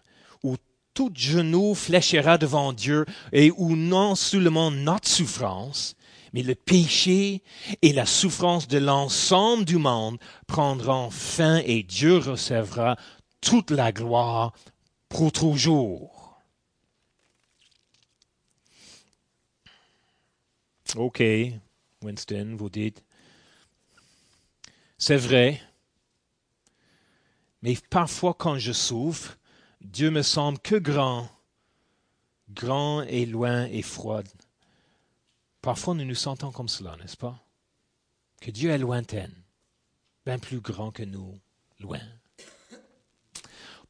où 0.44 0.54
tout 0.94 1.10
genou 1.12 1.74
fléchira 1.74 2.38
devant 2.38 2.72
Dieu 2.72 3.04
et 3.32 3.50
où 3.56 3.74
non 3.74 4.14
seulement 4.14 4.70
notre 4.70 5.08
souffrance, 5.08 5.96
mais 6.32 6.44
le 6.44 6.54
péché 6.54 7.42
et 7.82 7.92
la 7.92 8.06
souffrance 8.06 8.68
de 8.68 8.78
l'ensemble 8.78 9.64
du 9.64 9.78
monde 9.78 10.18
prendront 10.46 11.10
fin 11.10 11.60
et 11.64 11.82
Dieu 11.82 12.18
recevra 12.18 12.94
toute 13.40 13.72
la 13.72 13.90
gloire 13.90 14.52
pour 15.10 15.32
toujours. 15.32 16.40
OK, 20.96 21.22
Winston, 22.02 22.56
vous 22.58 22.70
dites, 22.70 23.04
c'est 24.98 25.16
vrai, 25.16 25.60
mais 27.62 27.76
parfois 27.90 28.34
quand 28.34 28.58
je 28.58 28.72
souffre, 28.72 29.36
Dieu 29.80 30.10
me 30.10 30.22
semble 30.22 30.58
que 30.58 30.76
grand, 30.76 31.28
grand 32.50 33.02
et 33.02 33.26
loin 33.26 33.66
et 33.66 33.82
froid. 33.82 34.22
Parfois 35.62 35.94
nous 35.94 36.04
nous 36.04 36.14
sentons 36.14 36.50
comme 36.50 36.68
cela, 36.68 36.96
n'est-ce 36.96 37.16
pas? 37.16 37.38
Que 38.40 38.50
Dieu 38.50 38.70
est 38.70 38.78
lointain, 38.78 39.30
bien 40.24 40.38
plus 40.38 40.60
grand 40.60 40.90
que 40.90 41.02
nous, 41.02 41.38
loin. 41.78 42.00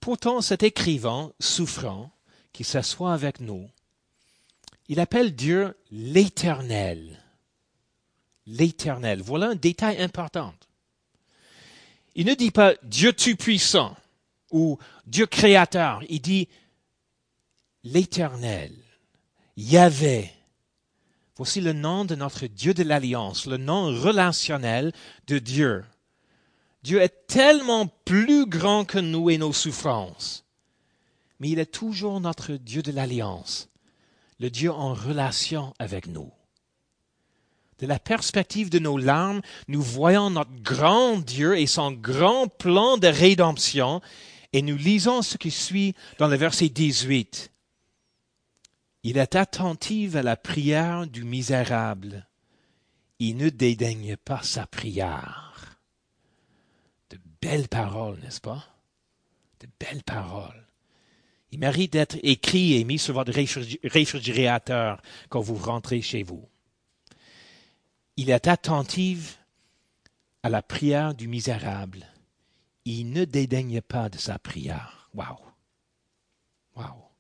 Pourtant, 0.01 0.41
cet 0.41 0.63
écrivain 0.63 1.33
souffrant 1.39 2.11
qui 2.53 2.65
s'assoit 2.65 3.13
avec 3.13 3.41
nous, 3.41 3.69
il 4.89 4.99
appelle 4.99 5.35
Dieu 5.35 5.77
l'Éternel. 5.91 7.23
L'Éternel. 8.47 9.21
Voilà 9.23 9.51
un 9.51 9.55
détail 9.55 10.01
important. 10.03 10.55
Il 12.15 12.27
ne 12.27 12.35
dit 12.35 12.51
pas 12.51 12.75
Dieu 12.83 13.13
tout-puissant 13.13 13.97
ou 14.51 14.79
Dieu 15.07 15.27
créateur. 15.27 16.03
Il 16.09 16.21
dit 16.21 16.49
l'Éternel, 17.85 18.75
Yahvé. 19.57 20.33
Voici 21.37 21.61
le 21.61 21.73
nom 21.73 22.05
de 22.05 22.15
notre 22.15 22.47
Dieu 22.47 22.75
de 22.75 22.83
l'Alliance, 22.83 23.47
le 23.47 23.57
nom 23.57 23.87
relationnel 23.87 24.93
de 25.27 25.39
Dieu. 25.39 25.85
Dieu 26.83 27.01
est 27.01 27.27
tellement 27.27 27.87
plus 28.05 28.47
grand 28.47 28.85
que 28.85 28.99
nous 28.99 29.31
et 29.31 29.39
nos 29.39 29.53
souffrances. 29.53 30.45
Mais 31.39 31.51
il 31.51 31.59
est 31.59 31.73
toujours 31.73 32.21
notre 32.21 32.55
Dieu 32.55 32.83
de 32.83 32.93
l'Alliance, 32.93 33.69
le 34.39 34.51
Dieu 34.51 34.71
en 34.71 34.95
relation 34.95 35.75
avec 35.79 36.07
nous. 36.07 36.31
De 37.79 37.87
la 37.87 37.99
perspective 37.99 38.69
de 38.69 38.79
nos 38.79 38.99
larmes, 38.99 39.41
nous 39.69 39.81
voyons 39.81 40.29
notre 40.31 40.55
grand 40.63 41.19
Dieu 41.19 41.59
et 41.59 41.67
son 41.67 41.93
grand 41.93 42.47
plan 42.47 42.99
de 42.99 43.07
rédemption, 43.07 44.03
et 44.53 44.61
nous 44.61 44.77
lisons 44.77 45.23
ce 45.23 45.39
qui 45.39 45.51
suit 45.51 45.95
dans 46.19 46.29
le 46.29 46.37
verset 46.37 46.69
18. 46.69 47.51
Il 49.03 49.17
est 49.17 49.35
attentif 49.35 50.15
à 50.15 50.23
la 50.23 50.37
prière 50.37 51.07
du 51.07 51.25
misérable. 51.25 52.27
Il 53.19 53.37
ne 53.39 53.49
dédaigne 53.49 54.17
pas 54.17 54.43
sa 54.43 54.67
prière. 54.67 55.50
Belles 57.43 57.69
paroles, 57.69 58.19
n'est-ce 58.23 58.41
pas? 58.41 58.67
De 59.61 59.67
belles 59.79 60.03
paroles. 60.03 60.67
Il 61.53 61.59
mérite 61.59 61.93
d'être 61.93 62.19
écrit 62.23 62.75
et 62.75 62.85
mis 62.85 62.99
sur 62.99 63.15
votre 63.15 63.33
réfrigérateur 63.33 65.03
quand 65.29 65.41
vous 65.41 65.57
rentrez 65.57 66.01
chez 66.01 66.23
vous. 66.23 66.49
Il 68.17 68.31
est 68.31 68.47
attentif 68.47 69.39
à 70.43 70.49
la 70.49 70.63
prière 70.63 71.15
du 71.15 71.29
misérable. 71.29 72.07
Il 72.85 73.11
ne 73.11 73.25
dédaigne 73.25 73.81
pas 73.81 74.09
de 74.09 74.19
sa 74.19 74.39
prière. 74.39 75.11
Wow. 75.15 75.39
Wow. 76.77 77.11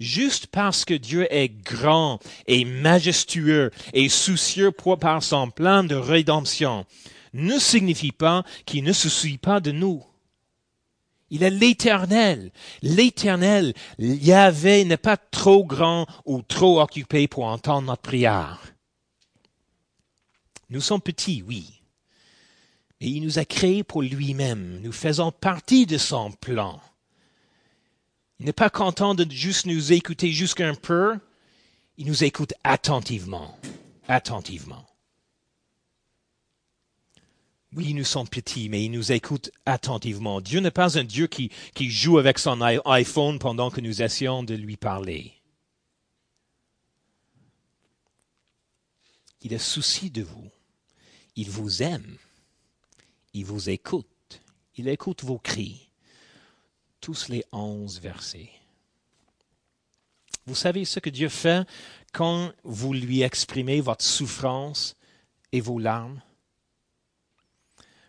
Juste 0.00 0.48
parce 0.48 0.84
que 0.84 0.94
Dieu 0.94 1.32
est 1.32 1.48
grand 1.48 2.18
et 2.46 2.64
majestueux 2.64 3.70
et 3.92 4.08
soucieux 4.08 4.72
par 4.72 5.22
son 5.22 5.50
plan 5.50 5.84
de 5.84 5.94
rédemption, 5.94 6.84
ne 7.34 7.58
signifie 7.58 8.12
pas 8.12 8.44
qu'il 8.64 8.84
ne 8.84 8.92
se 8.92 9.08
soucie 9.08 9.38
pas 9.38 9.60
de 9.60 9.72
nous. 9.72 10.02
Il 11.30 11.42
est 11.42 11.50
l'éternel. 11.50 12.52
L'éternel, 12.80 13.74
Yahvé 13.98 14.84
n'est 14.84 14.96
pas 14.96 15.16
trop 15.16 15.64
grand 15.64 16.06
ou 16.24 16.42
trop 16.42 16.80
occupé 16.80 17.26
pour 17.28 17.44
entendre 17.44 17.88
notre 17.88 18.02
prière. 18.02 18.60
Nous 20.70 20.80
sommes 20.80 21.00
petits, 21.00 21.42
oui. 21.42 21.82
Et 23.00 23.08
il 23.08 23.22
nous 23.22 23.38
a 23.38 23.44
créés 23.44 23.82
pour 23.82 24.02
lui-même. 24.02 24.80
Nous 24.80 24.92
faisons 24.92 25.32
partie 25.32 25.86
de 25.86 25.98
son 25.98 26.30
plan. 26.30 26.80
Il 28.38 28.46
n'est 28.46 28.52
pas 28.52 28.70
content 28.70 29.14
de 29.14 29.30
juste 29.30 29.66
nous 29.66 29.92
écouter 29.92 30.30
jusqu'un 30.30 30.74
peu. 30.74 31.18
Il 31.96 32.06
nous 32.06 32.24
écoute 32.24 32.54
attentivement. 32.62 33.58
Attentivement. 34.08 34.86
Oui, 37.76 37.92
nous 37.92 38.04
sommes 38.04 38.28
petits, 38.28 38.68
mais 38.68 38.84
il 38.84 38.92
nous 38.92 39.10
écoute 39.10 39.50
attentivement. 39.66 40.40
Dieu 40.40 40.60
n'est 40.60 40.70
pas 40.70 40.96
un 40.96 41.02
Dieu 41.02 41.26
qui, 41.26 41.50
qui 41.74 41.90
joue 41.90 42.18
avec 42.18 42.38
son 42.38 42.60
iPhone 42.60 43.40
pendant 43.40 43.70
que 43.70 43.80
nous 43.80 44.00
essayons 44.00 44.44
de 44.44 44.54
lui 44.54 44.76
parler. 44.76 45.32
Il 49.42 49.54
a 49.54 49.58
souci 49.58 50.10
de 50.10 50.22
vous. 50.22 50.48
Il 51.34 51.50
vous 51.50 51.82
aime. 51.82 52.16
Il 53.32 53.44
vous 53.44 53.68
écoute. 53.68 54.06
Il 54.76 54.86
écoute 54.86 55.24
vos 55.24 55.38
cris. 55.38 55.90
Tous 57.00 57.28
les 57.28 57.44
onze 57.50 58.00
versets. 58.00 58.50
Vous 60.46 60.54
savez 60.54 60.84
ce 60.84 61.00
que 61.00 61.10
Dieu 61.10 61.28
fait 61.28 61.66
quand 62.12 62.52
vous 62.62 62.92
lui 62.92 63.22
exprimez 63.22 63.80
votre 63.80 64.04
souffrance 64.04 64.94
et 65.50 65.60
vos 65.60 65.80
larmes? 65.80 66.22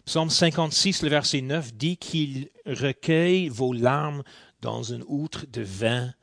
Psaume 0.06 0.30
56, 0.30 1.02
le 1.02 1.10
verset 1.10 1.42
9 1.42 1.74
dit 1.74 1.98
qu'il 1.98 2.50
recueille 2.66 3.50
vos 3.50 3.74
larmes 3.74 4.24
dans 4.62 4.84
une 4.84 5.04
outre 5.08 5.46
de 5.48 5.62
vin, 5.62 6.14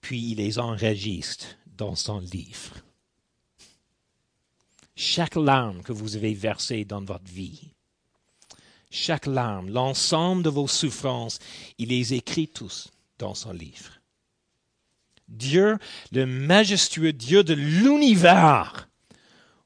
puis 0.00 0.32
il 0.32 0.36
les 0.36 0.58
enregistre 0.58 1.46
dans 1.76 1.94
son 1.94 2.18
livre 2.18 2.74
chaque 5.00 5.36
larme 5.36 5.82
que 5.82 5.92
vous 5.92 6.16
avez 6.16 6.34
versée 6.34 6.84
dans 6.84 7.00
votre 7.00 7.24
vie, 7.24 7.72
chaque 8.90 9.26
larme, 9.26 9.70
l'ensemble 9.70 10.42
de 10.42 10.50
vos 10.50 10.68
souffrances, 10.68 11.38
il 11.78 11.88
les 11.88 12.12
écrit 12.12 12.48
tous 12.48 12.90
dans 13.18 13.34
son 13.34 13.52
livre. 13.52 14.00
Dieu, 15.28 15.78
le 16.12 16.26
majestueux 16.26 17.14
Dieu 17.14 17.42
de 17.42 17.54
l'univers, 17.54 18.88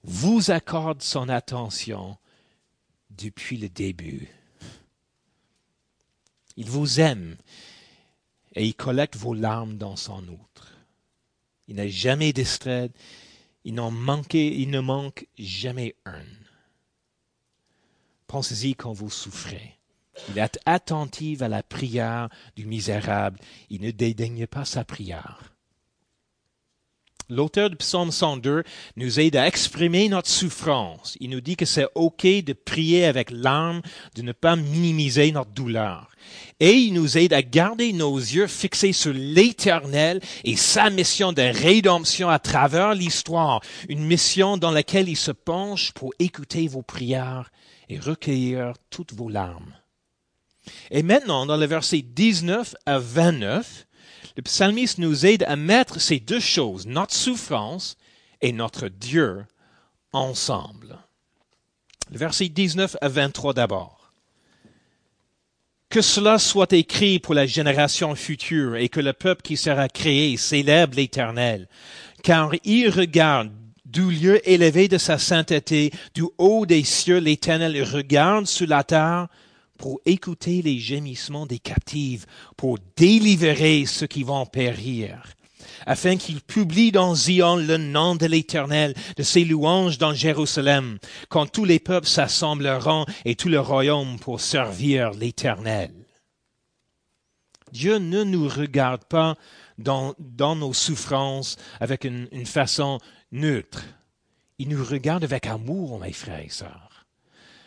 vous 0.05 0.51
accorde 0.51 1.03
son 1.03 1.29
attention 1.29 2.17
depuis 3.17 3.57
le 3.57 3.69
début. 3.69 4.29
Il 6.57 6.71
vous 6.71 7.01
aime 7.01 7.37
et 8.55 8.65
il 8.65 8.75
collecte 8.75 9.17
vos 9.17 9.35
larmes 9.35 9.77
dans 9.77 9.97
son 9.97 10.27
outre. 10.29 10.77
Il 11.67 11.77
n'a 11.77 11.89
jamais 11.89 12.33
distrait. 12.33 12.91
Il, 13.65 13.75
manquait, 13.75 14.49
il 14.49 14.71
ne 14.71 14.81
manque 14.81 15.27
jamais 15.39 15.97
un. 16.05 16.23
Pensez-y 18.27 18.75
quand 18.75 18.93
vous 18.93 19.11
souffrez. 19.11 19.79
Il 20.29 20.39
est 20.39 20.59
attentif 20.67 21.43
à 21.43 21.49
la 21.49 21.63
prière 21.63 22.29
du 22.57 22.67
misérable. 22.67 23.41
Il 23.71 23.81
ne 23.81 23.91
dédaigne 23.91 24.47
pas 24.47 24.65
sa 24.65 24.85
prière. 24.85 25.54
L'auteur 27.31 27.71
du 27.71 27.77
psaume 27.77 28.11
102 28.11 28.65
nous 28.97 29.21
aide 29.21 29.37
à 29.37 29.47
exprimer 29.47 30.11
notre 30.11 30.29
souffrance. 30.29 31.17
Il 31.21 31.31
nous 31.31 31.41
dit 31.41 31.57
que 31.57 31.65
c'est 31.65 31.87
OK 31.95 32.25
de 32.25 32.53
prier 32.53 33.07
avec 33.07 33.31
larmes, 33.31 33.81
de 34.15 34.23
ne 34.23 34.33
pas 34.33 34.57
minimiser 34.57 35.33
notre 35.33 35.51
douleur. 35.53 36.11
Et 36.61 36.73
il 36.73 36.93
nous 36.93 37.17
aide 37.17 37.33
à 37.33 37.43
garder 37.43 37.95
nos 37.95 38.17
yeux 38.17 38.47
fixés 38.47 38.93
sur 38.93 39.15
l'éternel 39.15 40.21
et 40.45 40.57
sa 40.57 40.91
mission 40.91 41.33
de 41.33 41.43
rédemption 41.43 42.29
à 42.29 42.39
travers 42.39 42.95
l'histoire, 42.95 43.61
une 43.89 44.05
mission 44.05 44.59
dans 44.59 44.71
laquelle 44.71 45.09
il 45.09 45.17
se 45.17 45.33
penche 45.33 45.93
pour 45.93 46.13
écouter 46.19 46.69
vos 46.69 46.83
prières 46.83 47.51
et 47.89 47.99
recueillir 47.99 48.75
toutes 48.91 49.15
vos 49.15 49.31
larmes. 49.31 49.75
Et 50.91 51.03
maintenant, 51.03 51.47
dans 51.47 51.57
le 51.57 51.67
verset 51.67 52.03
19 52.03 52.75
à 52.87 52.99
29, 52.99 53.87
le 54.37 54.43
psalmiste 54.43 54.99
nous 54.99 55.27
aide 55.27 55.45
à 55.45 55.57
mettre 55.57 56.01
ces 56.01 56.19
deux 56.19 56.41
choses, 56.41 56.87
notre 56.87 57.15
souffrance 57.15 57.97
et 58.41 58.53
notre 58.53 58.89
Dieu, 58.89 59.45
ensemble. 60.13 60.99
Le 62.11 62.19
verset 62.19 62.49
19 62.49 62.97
à 63.01 63.09
23 63.09 63.55
d'abord. 63.55 64.13
Que 65.89 66.03
cela 66.03 66.39
soit 66.39 66.73
écrit 66.73 67.21
pour 67.21 67.35
la 67.35 67.47
génération 67.47 68.15
future 68.17 68.77
et 68.77 68.89
que 68.89 69.01
le 69.01 69.13
peuple 69.13 69.43
qui 69.43 69.57
sera 69.57 69.89
créé 69.89 70.37
célèbre 70.37 70.97
l'Éternel, 70.97 71.69
car 72.23 72.53
il 72.65 72.91
regarde 72.91 73.53
du 73.85 74.11
lieu 74.11 74.49
élevé 74.49 74.89
de 74.89 74.99
sa 74.99 75.19
sainteté, 75.19 75.93
du 76.15 76.25
haut 76.39 76.67
des 76.67 76.83
cieux, 76.83 77.19
l'Éternel 77.19 77.81
regarde 77.85 78.47
sur 78.47 78.67
la 78.67 78.83
terre 78.83 79.29
pour 79.79 80.01
écouter 80.07 80.63
les 80.63 80.79
gémissements 80.79 81.47
des 81.47 81.59
captives, 81.59 82.27
pour 82.57 82.79
délivrer 82.97 83.87
ceux 83.87 84.07
qui 84.07 84.23
vont 84.23 84.47
périr, 84.47 85.23
afin 85.87 86.17
qu'il 86.17 86.41
publie 86.41 86.93
dans 86.93 87.15
Zion 87.15 87.57
le 87.57 87.77
nom 87.77 88.15
de 88.15 88.27
l'Éternel, 88.27 88.95
de 89.17 89.23
ses 89.23 89.45
louanges 89.45 89.99
dans 89.99 90.15
Jérusalem, 90.15 90.99
quand 91.29 91.47
tous 91.47 91.65
les 91.65 91.79
peuples 91.79 92.07
s'assembleront 92.07 93.07
et 93.25 93.35
tout 93.35 93.49
le 93.49 93.61
royaume 93.61 94.19
pour 94.19 94.41
servir 94.41 95.11
l'Éternel. 95.13 95.93
Dieu 97.73 97.99
ne 97.99 98.23
nous 98.23 98.49
regarde 98.49 99.05
pas 99.05 99.35
dans, 99.79 100.15
dans 100.21 100.55
nos 100.55 100.73
souffrances 100.73 101.57
avec 101.81 102.05
une, 102.05 102.29
une 102.31 102.47
façon 102.47 103.01
neutre. 103.33 103.85
Il 104.59 104.69
nous 104.69 104.85
regarde 104.85 105.25
avec 105.25 105.47
amour, 105.47 105.99
mes 105.99 106.13
frères 106.13 106.45
et 106.45 106.49
sœurs 106.49 106.94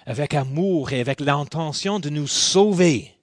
avec 0.08 0.34
amour 0.34 0.93
et 0.93 1.02
avec 1.02 1.20
l'intention 1.20 2.00
de 2.00 2.10
nous 2.10 2.28
sauver. 2.28 3.13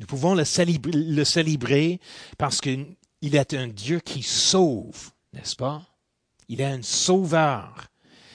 Nous 0.00 0.06
pouvons 0.06 0.34
le 0.34 0.44
célébrer, 0.44 2.00
parce 2.36 2.60
qu'il 2.60 2.96
est 3.22 3.54
un 3.54 3.68
Dieu 3.68 4.00
qui 4.00 4.24
sauve, 4.24 5.12
n'est-ce 5.32 5.54
pas? 5.54 5.86
Il 6.48 6.60
est 6.60 6.64
un 6.64 6.82
sauveur. 6.82 7.86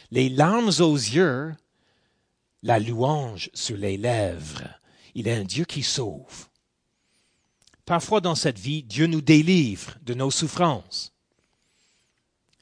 Les 0.10 0.30
larmes 0.30 0.72
aux 0.80 0.96
yeux, 0.96 1.54
la 2.64 2.80
louange 2.80 3.50
sur 3.54 3.76
les 3.76 3.98
lèvres. 3.98 4.64
Il 5.16 5.28
est 5.28 5.36
un 5.36 5.44
Dieu 5.44 5.66
qui 5.66 5.84
sauve. 5.84 6.48
Parfois 7.86 8.22
dans 8.22 8.36
cette 8.36 8.60
vie, 8.60 8.84
Dieu 8.84 9.08
nous 9.08 9.22
délivre 9.22 9.98
de 10.04 10.14
nos 10.14 10.32
souffrances. 10.32 11.14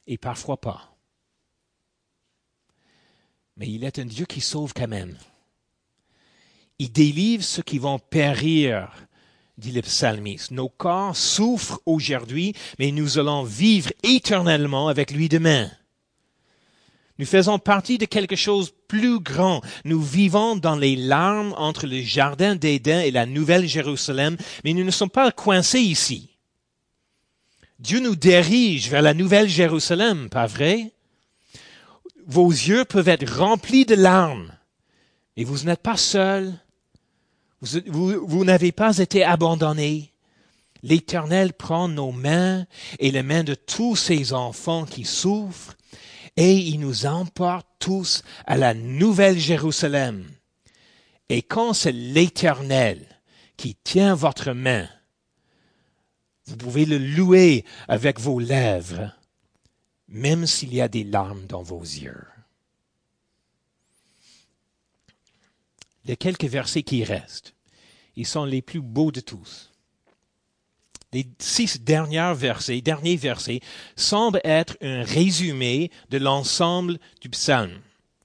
Et 0.08 0.18
parfois 0.18 0.60
pas 0.60 0.93
mais 3.56 3.68
il 3.68 3.84
est 3.84 3.98
un 3.98 4.04
Dieu 4.04 4.26
qui 4.26 4.40
sauve 4.40 4.72
quand 4.74 4.88
même. 4.88 5.16
Il 6.78 6.90
délivre 6.90 7.44
ceux 7.44 7.62
qui 7.62 7.78
vont 7.78 7.98
périr, 7.98 8.90
dit 9.58 9.72
le 9.72 9.82
psalmiste. 9.82 10.50
Nos 10.50 10.68
corps 10.68 11.16
souffrent 11.16 11.80
aujourd'hui, 11.86 12.54
mais 12.78 12.90
nous 12.90 13.18
allons 13.18 13.44
vivre 13.44 13.92
éternellement 14.02 14.88
avec 14.88 15.12
lui 15.12 15.28
demain. 15.28 15.70
Nous 17.18 17.26
faisons 17.26 17.60
partie 17.60 17.96
de 17.96 18.06
quelque 18.06 18.34
chose 18.34 18.72
plus 18.88 19.20
grand. 19.20 19.60
Nous 19.84 20.02
vivons 20.02 20.56
dans 20.56 20.74
les 20.74 20.96
larmes 20.96 21.54
entre 21.56 21.86
le 21.86 22.00
jardin 22.00 22.56
d'Éden 22.56 23.00
et 23.00 23.12
la 23.12 23.24
nouvelle 23.24 23.68
Jérusalem, 23.68 24.36
mais 24.64 24.72
nous 24.72 24.82
ne 24.82 24.90
sommes 24.90 25.10
pas 25.10 25.30
coincés 25.30 25.80
ici. 25.80 26.30
Dieu 27.78 28.00
nous 28.00 28.16
dirige 28.16 28.88
vers 28.88 29.02
la 29.02 29.14
nouvelle 29.14 29.48
Jérusalem, 29.48 30.28
pas 30.28 30.46
vrai? 30.46 30.93
Vos 32.26 32.50
yeux 32.50 32.84
peuvent 32.84 33.08
être 33.08 33.38
remplis 33.38 33.84
de 33.84 33.94
larmes, 33.94 34.52
et 35.36 35.44
vous 35.44 35.64
n'êtes 35.64 35.82
pas 35.82 35.96
seul, 35.96 36.52
vous, 37.60 38.44
n'avez 38.44 38.72
pas 38.72 38.98
été 38.98 39.24
abandonné. 39.24 40.12
L'Éternel 40.82 41.54
prend 41.54 41.88
nos 41.88 42.12
mains 42.12 42.66
et 42.98 43.10
les 43.10 43.22
mains 43.22 43.44
de 43.44 43.54
tous 43.54 43.96
ces 43.96 44.34
enfants 44.34 44.84
qui 44.84 45.04
souffrent, 45.04 45.76
et 46.36 46.54
il 46.54 46.80
nous 46.80 47.06
emporte 47.06 47.66
tous 47.78 48.22
à 48.46 48.56
la 48.56 48.74
nouvelle 48.74 49.38
Jérusalem. 49.38 50.26
Et 51.30 51.42
quand 51.42 51.72
c'est 51.72 51.92
l'Éternel 51.92 53.06
qui 53.56 53.76
tient 53.82 54.14
votre 54.14 54.52
main, 54.52 54.88
vous 56.46 56.56
pouvez 56.56 56.84
le 56.84 56.98
louer 56.98 57.64
avec 57.88 58.20
vos 58.20 58.38
lèvres 58.38 59.10
même 60.14 60.46
s'il 60.46 60.72
y 60.72 60.80
a 60.80 60.86
des 60.86 61.02
larmes 61.02 61.44
dans 61.46 61.62
vos 61.62 61.82
yeux. 61.82 62.24
Les 66.04 66.16
quelques 66.16 66.44
versets 66.44 66.84
qui 66.84 67.02
restent, 67.02 67.54
ils 68.14 68.26
sont 68.26 68.44
les 68.44 68.62
plus 68.62 68.80
beaux 68.80 69.10
de 69.10 69.20
tous. 69.20 69.72
Les 71.12 71.26
six 71.38 71.80
derniers 71.80 72.32
versets, 72.34 72.80
derniers 72.80 73.16
versets, 73.16 73.60
semblent 73.96 74.40
être 74.44 74.76
un 74.80 75.02
résumé 75.02 75.90
de 76.10 76.18
l'ensemble 76.18 76.98
du 77.20 77.28
psaume. 77.28 77.80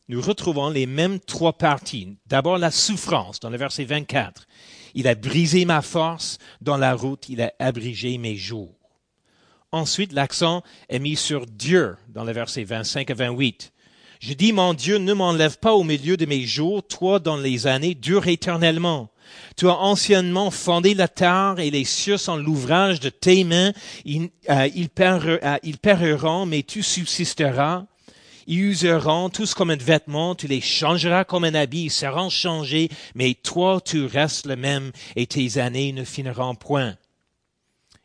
Nous 0.10 0.22
retrouvons 0.22 0.70
les 0.70 0.86
mêmes 0.86 1.20
trois 1.20 1.54
parties. 1.54 2.18
D'abord 2.28 2.60
la 2.60 2.72
souffrance 2.72 3.40
dans 3.40 3.50
le 3.50 3.58
verset 3.58 3.86
24. 3.86 4.48
Il 4.94 5.08
a 5.08 5.16
brisé 5.16 5.66
ma 5.66 5.82
force 5.82 6.38
dans 6.62 6.78
la 6.78 6.94
route, 6.94 7.30
il 7.30 7.42
a 7.42 7.52
abrigé 7.58 8.18
mes 8.20 8.36
jours. 8.36 8.79
Ensuite, 9.72 10.14
l'accent 10.14 10.64
est 10.90 10.98
mis 10.98 11.16
sur 11.16 11.46
Dieu 11.46 11.96
dans 12.10 12.24
les 12.24 12.34
versets 12.34 12.64
25 12.64 13.12
à 13.12 13.14
28. 13.14 13.72
Je 14.20 14.34
dis, 14.34 14.52
mon 14.52 14.74
Dieu, 14.74 14.98
ne 14.98 15.14
m'enlève 15.14 15.60
pas 15.60 15.74
au 15.74 15.84
milieu 15.84 16.18
de 16.18 16.26
mes 16.26 16.42
jours, 16.42 16.82
toi 16.82 17.20
dans 17.20 17.38
les 17.38 17.68
années 17.68 17.94
dure 17.94 18.28
éternellement. 18.28 19.10
Tu 19.56 19.70
as 19.70 19.78
anciennement 19.78 20.50
fondé 20.50 20.96
la 20.96 21.08
terre 21.08 21.56
et 21.60 21.70
les 21.70 21.86
cieux 21.86 22.18
sont 22.18 22.36
l'ouvrage 22.36 23.00
de 23.00 23.10
tes 23.10 23.44
mains. 23.44 23.72
Ils, 24.06 24.30
euh, 24.50 24.68
euh, 24.70 25.58
ils, 25.64 25.78
périront, 25.78 26.46
mais 26.48 26.64
tu 26.64 26.82
subsisteras. 26.82 27.86
Ils 28.48 28.72
useront 28.72 29.30
tous 29.30 29.54
comme 29.54 29.70
un 29.70 29.76
vêtement, 29.76 30.34
tu 30.34 30.48
les 30.48 30.62
changeras 30.62 31.24
comme 31.24 31.44
un 31.44 31.54
habit, 31.54 31.84
ils 31.84 31.92
seront 31.92 32.32
changés, 32.32 32.90
mais 33.14 33.36
toi 33.36 33.80
tu 33.86 34.06
restes 34.06 34.48
le 34.48 34.56
même 34.56 34.92
et 35.16 35.28
tes 35.28 35.60
années 35.60 35.92
ne 35.92 36.04
finiront 36.04 36.56
point. 36.56 36.96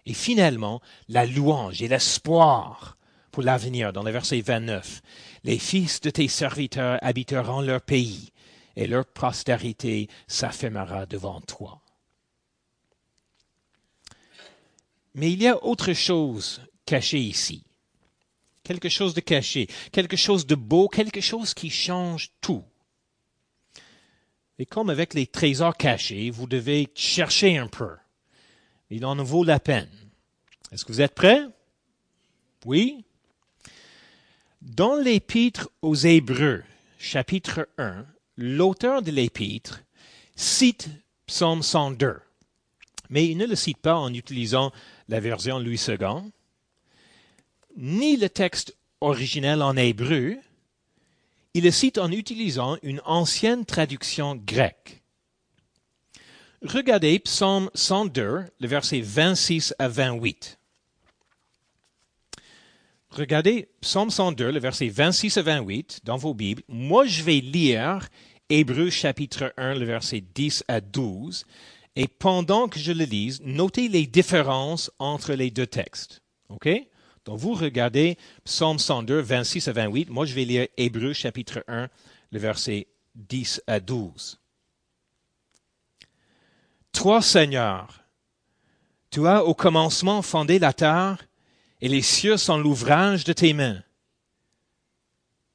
Et 0.06 0.14
finalement, 0.14 0.80
la 1.08 1.26
louange 1.26 1.82
et 1.82 1.88
l'espoir 1.88 2.96
pour 3.34 3.42
l'avenir 3.42 3.92
dans 3.92 4.02
le 4.02 4.12
verset 4.12 4.40
29. 4.40 5.02
Les 5.42 5.58
fils 5.58 6.00
de 6.00 6.10
tes 6.10 6.28
serviteurs 6.28 6.98
habiteront 7.02 7.62
leur 7.62 7.80
pays 7.80 8.30
et 8.76 8.86
leur 8.86 9.06
postérité 9.06 10.08
s'affirmera 10.28 11.06
devant 11.06 11.40
toi. 11.40 11.80
Mais 15.14 15.32
il 15.32 15.42
y 15.42 15.48
a 15.48 15.64
autre 15.64 15.92
chose 15.92 16.60
cachée 16.86 17.20
ici. 17.20 17.64
Quelque 18.62 18.88
chose 18.88 19.14
de 19.14 19.20
caché, 19.20 19.68
quelque 19.92 20.16
chose 20.16 20.46
de 20.46 20.54
beau, 20.54 20.88
quelque 20.88 21.20
chose 21.20 21.54
qui 21.54 21.70
change 21.70 22.30
tout. 22.40 22.64
Et 24.58 24.66
comme 24.66 24.90
avec 24.90 25.14
les 25.14 25.26
trésors 25.26 25.76
cachés, 25.76 26.30
vous 26.30 26.46
devez 26.46 26.88
chercher 26.94 27.58
un 27.58 27.66
peu. 27.66 27.96
Il 28.90 29.04
en 29.04 29.22
vaut 29.22 29.44
la 29.44 29.60
peine. 29.60 29.90
Est-ce 30.70 30.84
que 30.84 30.92
vous 30.92 31.00
êtes 31.00 31.14
prêts? 31.14 31.42
Oui? 32.64 33.04
Dans 34.62 34.96
l'épître 34.96 35.70
aux 35.82 35.94
Hébreux, 35.94 36.62
chapitre 36.98 37.68
1, 37.78 38.06
l'auteur 38.36 39.02
de 39.02 39.10
l'épître 39.10 39.82
cite 40.36 40.88
Psaume 41.26 41.62
102, 41.62 42.20
mais 43.10 43.26
il 43.26 43.36
ne 43.36 43.46
le 43.46 43.54
cite 43.54 43.78
pas 43.78 43.96
en 43.96 44.12
utilisant 44.12 44.72
la 45.08 45.20
version 45.20 45.58
Louis 45.58 45.80
II, 45.86 46.32
ni 47.76 48.16
le 48.16 48.28
texte 48.28 48.76
originel 49.00 49.62
en 49.62 49.76
hébreu, 49.76 50.36
il 51.52 51.64
le 51.64 51.70
cite 51.70 51.98
en 51.98 52.10
utilisant 52.10 52.76
une 52.82 53.00
ancienne 53.04 53.64
traduction 53.64 54.34
grecque. 54.34 55.03
Regardez 56.64 57.18
Psaume 57.18 57.68
102, 57.74 58.46
le 58.58 58.66
verset 58.66 59.02
26 59.02 59.74
à 59.78 59.86
28. 59.86 60.58
regardez 63.10 63.68
Psaume 63.82 64.08
102, 64.08 64.50
le 64.50 64.60
verset 64.60 64.88
26 64.88 65.36
à 65.36 65.42
28 65.42 66.00
dans 66.04 66.16
vos 66.16 66.32
Bibles. 66.32 66.62
Moi, 66.68 67.04
je 67.04 67.22
vais 67.22 67.40
lire 67.40 68.08
Hébreux 68.48 68.88
chapitre 68.88 69.52
1, 69.58 69.74
le 69.74 69.84
verset 69.84 70.24
10 70.34 70.64
à 70.66 70.80
12. 70.80 71.44
Et 71.96 72.08
pendant 72.08 72.66
que 72.66 72.78
je 72.78 72.92
le 72.92 73.04
lise, 73.04 73.42
notez 73.44 73.88
les 73.88 74.06
différences 74.06 74.90
entre 74.98 75.34
les 75.34 75.50
deux 75.50 75.66
textes. 75.66 76.22
OK? 76.48 76.68
Donc, 77.26 77.38
vous 77.38 77.52
regardez 77.52 78.16
Psaume 78.44 78.78
102, 78.78 79.20
26 79.20 79.68
à 79.68 79.72
28. 79.72 80.08
Moi, 80.08 80.24
je 80.24 80.34
vais 80.34 80.46
lire 80.46 80.66
Hébreux 80.78 81.12
chapitre 81.12 81.62
1, 81.68 81.90
le 82.32 82.38
verset 82.38 82.86
10 83.16 83.60
à 83.66 83.80
12. 83.80 84.38
Toi, 86.94 87.20
Seigneur, 87.20 88.04
tu 89.10 89.26
as 89.26 89.44
au 89.44 89.52
commencement 89.52 90.22
fondé 90.22 90.58
la 90.58 90.72
terre, 90.72 91.26
et 91.80 91.88
les 91.88 92.02
cieux 92.02 92.36
sont 92.36 92.56
l'ouvrage 92.56 93.24
de 93.24 93.32
tes 93.34 93.52
mains. 93.52 93.82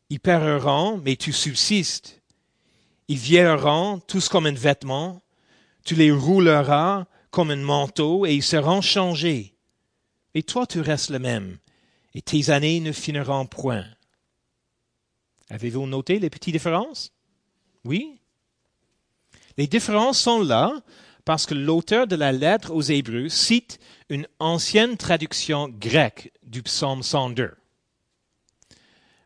Ils 0.09 0.19
péreront, 0.19 0.97
mais 0.97 1.15
tu 1.15 1.31
subsistes. 1.33 2.21
Ils 3.07 3.17
vieilliront 3.17 3.99
tous 4.05 4.29
comme 4.29 4.45
un 4.45 4.53
vêtement, 4.53 5.21
tu 5.83 5.95
les 5.95 6.11
rouleras 6.11 7.05
comme 7.31 7.51
un 7.51 7.55
manteau, 7.55 8.25
et 8.25 8.35
ils 8.35 8.43
seront 8.43 8.81
changés. 8.81 9.55
Et 10.35 10.43
toi 10.43 10.67
tu 10.67 10.81
restes 10.81 11.09
le 11.09 11.19
même, 11.19 11.57
et 12.13 12.21
tes 12.21 12.49
années 12.51 12.81
ne 12.81 12.91
finiront 12.91 13.45
point. 13.45 13.85
Avez-vous 15.49 15.87
noté 15.87 16.19
les 16.19 16.29
petites 16.29 16.53
différences? 16.53 17.11
Oui? 17.85 18.19
Les 19.57 19.67
différences 19.67 20.19
sont 20.19 20.43
là 20.43 20.73
parce 21.25 21.45
que 21.45 21.53
l'auteur 21.53 22.07
de 22.07 22.15
la 22.15 22.31
lettre 22.31 22.71
aux 22.71 22.81
Hébreux 22.81 23.29
cite 23.29 23.79
une 24.09 24.27
ancienne 24.39 24.97
traduction 24.97 25.69
grecque 25.69 26.31
du 26.43 26.63
psaume 26.63 27.03
102. 27.03 27.55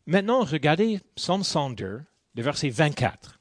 Maintenant, 0.05 0.43
regardez 0.43 0.99
psaume 1.15 1.43
102, 1.43 2.01
le 2.35 2.41
verset 2.43 2.69
24. 2.69 3.39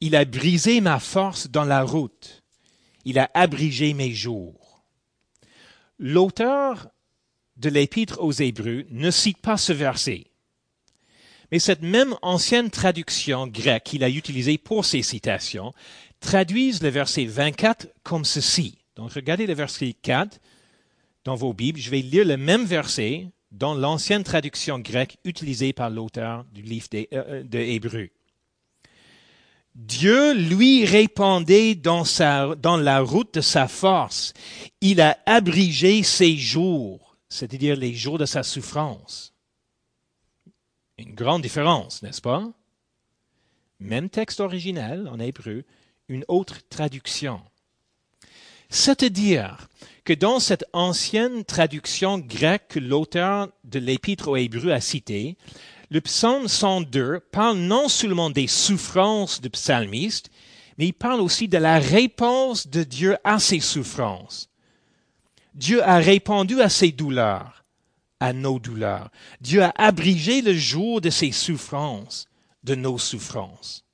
Il 0.00 0.14
a 0.14 0.24
brisé 0.24 0.80
ma 0.80 1.00
force 1.00 1.48
dans 1.48 1.64
la 1.64 1.82
route. 1.82 2.44
Il 3.04 3.18
a 3.18 3.30
abrigé 3.34 3.94
mes 3.94 4.12
jours. 4.12 4.84
L'auteur 5.98 6.88
de 7.56 7.70
l'épître 7.70 8.20
aux 8.20 8.32
Hébreux 8.32 8.84
ne 8.90 9.10
cite 9.10 9.38
pas 9.38 9.56
ce 9.56 9.72
verset. 9.72 10.26
Mais 11.50 11.58
cette 11.58 11.82
même 11.82 12.14
ancienne 12.22 12.70
traduction 12.70 13.46
grecque 13.46 13.84
qu'il 13.84 14.04
a 14.04 14.10
utilisée 14.10 14.58
pour 14.58 14.84
ces 14.84 15.02
citations 15.02 15.72
traduisent 16.26 16.82
le 16.82 16.88
verset 16.88 17.24
24 17.24 17.86
comme 18.02 18.24
ceci. 18.24 18.78
Donc 18.96 19.12
regardez 19.12 19.46
le 19.46 19.54
verset 19.54 19.94
4 20.02 20.40
dans 21.24 21.36
vos 21.36 21.54
Bibles. 21.54 21.78
Je 21.78 21.88
vais 21.88 22.00
lire 22.00 22.24
le 22.24 22.36
même 22.36 22.64
verset 22.64 23.30
dans 23.52 23.74
l'ancienne 23.74 24.24
traduction 24.24 24.80
grecque 24.80 25.18
utilisée 25.24 25.72
par 25.72 25.88
l'auteur 25.88 26.44
du 26.52 26.62
livre 26.62 26.88
de, 26.90 27.06
euh, 27.12 27.42
de 27.44 27.58
Hébreux. 27.58 28.08
Dieu 29.76 30.34
lui 30.34 30.84
répondait 30.84 31.76
dans, 31.76 32.02
dans 32.56 32.76
la 32.76 33.00
route 33.00 33.34
de 33.34 33.40
sa 33.40 33.68
force. 33.68 34.32
Il 34.80 35.00
a 35.00 35.18
abrigé 35.26 36.02
ses 36.02 36.36
jours, 36.36 37.16
c'est-à-dire 37.28 37.76
les 37.76 37.94
jours 37.94 38.18
de 38.18 38.26
sa 38.26 38.42
souffrance. 38.42 39.32
Une 40.98 41.14
grande 41.14 41.42
différence, 41.42 42.02
n'est-ce 42.02 42.22
pas? 42.22 42.50
Même 43.78 44.08
texte 44.08 44.40
original 44.40 45.06
en 45.08 45.20
hébreu, 45.20 45.64
une 46.08 46.24
autre 46.28 46.60
traduction. 46.68 47.40
C'est-à-dire 48.68 49.68
que 50.04 50.12
dans 50.12 50.40
cette 50.40 50.64
ancienne 50.72 51.44
traduction 51.44 52.18
grecque 52.18 52.68
que 52.68 52.78
l'auteur 52.78 53.48
de 53.64 53.78
l'Épître 53.78 54.28
aux 54.28 54.36
Hébreux 54.36 54.70
a 54.70 54.80
citée, 54.80 55.36
le 55.90 56.00
psaume 56.00 56.48
102 56.48 57.20
parle 57.30 57.58
non 57.58 57.88
seulement 57.88 58.30
des 58.30 58.46
souffrances 58.48 59.40
du 59.40 59.50
psalmiste, 59.50 60.30
mais 60.78 60.88
il 60.88 60.92
parle 60.92 61.20
aussi 61.20 61.48
de 61.48 61.58
la 61.58 61.78
réponse 61.78 62.66
de 62.66 62.82
Dieu 62.82 63.16
à 63.24 63.38
ses 63.38 63.60
souffrances. 63.60 64.50
Dieu 65.54 65.82
a 65.82 65.96
répondu 65.96 66.60
à 66.60 66.68
ses 66.68 66.92
douleurs, 66.92 67.64
à 68.20 68.32
nos 68.32 68.58
douleurs. 68.58 69.10
Dieu 69.40 69.62
a 69.62 69.72
abrigé 69.76 70.42
le 70.42 70.52
jour 70.52 71.00
de 71.00 71.08
ses 71.08 71.32
souffrances, 71.32 72.26
de 72.62 72.74
nos 72.74 72.98
souffrances. 72.98 73.85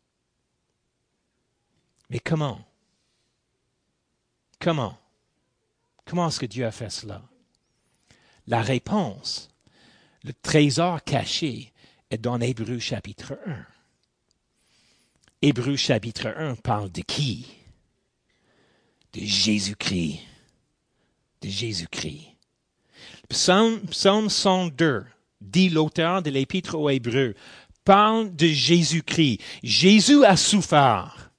Mais 2.12 2.20
comment 2.20 2.62
Comment 4.60 4.98
Comment 6.04 6.28
est-ce 6.28 6.40
que 6.40 6.46
Dieu 6.46 6.66
a 6.66 6.70
fait 6.70 6.90
cela? 6.90 7.22
La 8.46 8.60
réponse, 8.60 9.48
le 10.22 10.34
trésor 10.34 11.02
caché, 11.04 11.72
est 12.10 12.18
dans 12.18 12.38
Hébreu 12.38 12.78
chapitre 12.78 13.38
1. 13.46 13.66
Hébreu 15.40 15.74
chapitre 15.76 16.34
1 16.36 16.56
parle 16.56 16.92
de 16.92 17.00
qui? 17.00 17.46
De 19.14 19.20
Jésus-Christ. 19.20 20.20
De 21.40 21.48
Jésus-Christ. 21.48 22.36
Psaume, 23.30 23.80
Psaume 23.86 24.28
102, 24.28 25.06
dit 25.40 25.70
l'auteur 25.70 26.22
de 26.22 26.28
l'Épître 26.28 26.74
aux 26.74 26.90
Hébreux, 26.90 27.34
parle 27.84 28.36
de 28.36 28.48
Jésus-Christ. 28.48 29.40
Jésus 29.62 30.26
a 30.26 30.36
souffert. 30.36 31.31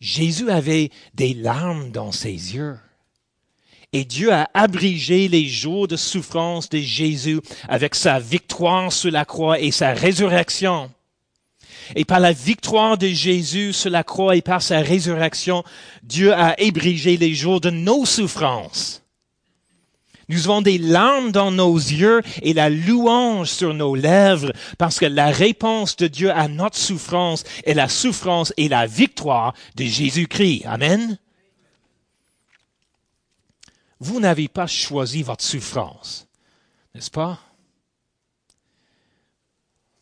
Jésus 0.00 0.50
avait 0.50 0.90
des 1.14 1.34
larmes 1.34 1.90
dans 1.90 2.12
ses 2.12 2.30
yeux. 2.30 2.76
Et 3.92 4.04
Dieu 4.04 4.32
a 4.32 4.50
abrigé 4.54 5.28
les 5.28 5.46
jours 5.46 5.86
de 5.86 5.96
souffrance 5.96 6.68
de 6.68 6.78
Jésus 6.78 7.40
avec 7.68 7.94
sa 7.94 8.18
victoire 8.18 8.92
sur 8.92 9.12
la 9.12 9.24
croix 9.24 9.60
et 9.60 9.70
sa 9.70 9.92
résurrection. 9.92 10.90
Et 11.94 12.04
par 12.04 12.18
la 12.18 12.32
victoire 12.32 12.98
de 12.98 13.06
Jésus 13.06 13.72
sur 13.72 13.90
la 13.90 14.02
croix 14.02 14.34
et 14.34 14.42
par 14.42 14.62
sa 14.62 14.80
résurrection, 14.80 15.62
Dieu 16.02 16.32
a 16.32 16.56
abrigé 16.60 17.16
les 17.16 17.34
jours 17.34 17.60
de 17.60 17.70
nos 17.70 18.04
souffrances. 18.04 19.03
Nous 20.28 20.48
avons 20.48 20.62
des 20.62 20.78
larmes 20.78 21.32
dans 21.32 21.50
nos 21.50 21.76
yeux 21.76 22.22
et 22.42 22.52
la 22.54 22.70
louange 22.70 23.48
sur 23.48 23.74
nos 23.74 23.94
lèvres 23.94 24.52
parce 24.78 24.98
que 24.98 25.06
la 25.06 25.30
réponse 25.30 25.96
de 25.96 26.06
Dieu 26.06 26.30
à 26.30 26.48
notre 26.48 26.78
souffrance 26.78 27.44
est 27.64 27.74
la 27.74 27.88
souffrance 27.88 28.52
et 28.56 28.68
la 28.68 28.86
victoire 28.86 29.54
de 29.74 29.84
Jésus-Christ. 29.84 30.64
Amen. 30.66 31.18
Vous 34.00 34.20
n'avez 34.20 34.48
pas 34.48 34.66
choisi 34.66 35.22
votre 35.22 35.44
souffrance, 35.44 36.26
n'est-ce 36.94 37.10
pas? 37.10 37.40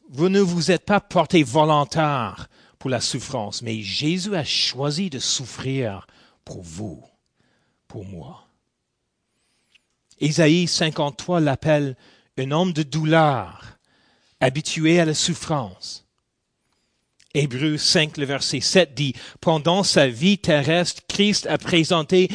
Vous 0.09 0.29
ne 0.29 0.41
vous 0.41 0.71
êtes 0.71 0.85
pas 0.85 1.01
porté 1.01 1.43
volontaire 1.43 2.49
pour 2.79 2.91
la 2.91 3.01
souffrance, 3.01 3.63
mais 3.63 3.81
Jésus 3.81 4.35
a 4.35 4.45
choisi 4.45 5.09
de 5.09 5.19
souffrir 5.19 6.07
pour 6.45 6.63
vous, 6.63 7.03
pour 7.87 8.05
moi. 8.05 8.47
Isaïe 10.23 10.69
53 10.69 11.41
l'appelle 11.41 11.97
un 12.39 12.51
homme 12.53 12.73
de 12.73 12.85
douleur, 12.85 13.79
habitué 14.41 15.01
à 15.01 15.05
la 15.05 15.15
souffrance. 15.15 16.07
Hébreu 17.35 17.77
5, 17.77 18.19
le 18.19 18.27
verset 18.27 18.61
7 18.61 18.95
dit, 18.95 19.15
Pendant 19.41 19.83
sa 19.83 20.07
vie 20.07 20.39
terrestre, 20.39 21.03
Christ 21.09 21.47
a 21.47 21.59
présenté 21.59 22.29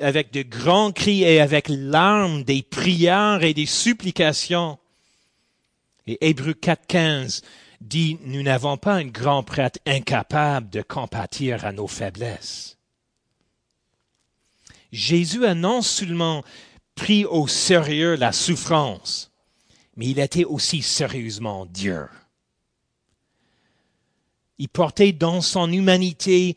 avec 0.00 0.32
de 0.32 0.42
grands 0.42 0.90
cris 0.90 1.22
et 1.22 1.40
avec 1.40 1.66
larmes 1.68 2.42
des 2.44 2.62
prières 2.62 3.44
et 3.44 3.54
des 3.54 3.66
supplications. 3.66 4.78
Et 6.06 6.18
Hébreu 6.28 6.54
4, 6.54 6.86
15 6.86 7.42
dit, 7.82 8.18
Nous 8.24 8.42
n'avons 8.42 8.78
pas 8.78 8.94
un 8.94 9.04
grand 9.04 9.42
prêtre 9.42 9.78
incapable 9.86 10.70
de 10.70 10.82
compatir 10.82 11.64
à 11.64 11.72
nos 11.72 11.86
faiblesses. 11.86 12.78
Jésus 14.90 15.44
a 15.44 15.54
non 15.54 15.82
seulement 15.82 16.42
pris 16.98 17.24
au 17.24 17.46
sérieux 17.46 18.16
la 18.16 18.32
souffrance, 18.32 19.30
mais 19.96 20.06
il 20.08 20.18
était 20.18 20.44
aussi 20.44 20.82
sérieusement 20.82 21.64
Dieu. 21.64 22.08
Il 24.58 24.68
portait 24.68 25.12
dans 25.12 25.40
son 25.40 25.70
humanité, 25.70 26.56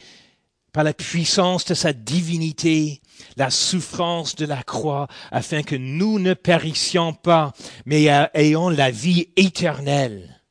par 0.74 0.84
la 0.84 0.94
puissance 0.94 1.66
de 1.66 1.74
sa 1.76 1.94
divinité, 1.94 3.02
la 3.38 3.52
souffrance 3.52 4.36
de 4.36 4.46
la 4.46 4.64
croix, 4.64 5.08
afin 5.30 5.62
que 5.62 5.76
nous 5.76 6.18
ne 6.18 6.34
périssions 6.34 7.14
pas, 7.14 7.54
mais 7.86 8.06
ayons 8.34 8.70
la 8.70 8.90
vie 8.90 9.28
éternelle. 9.36 10.42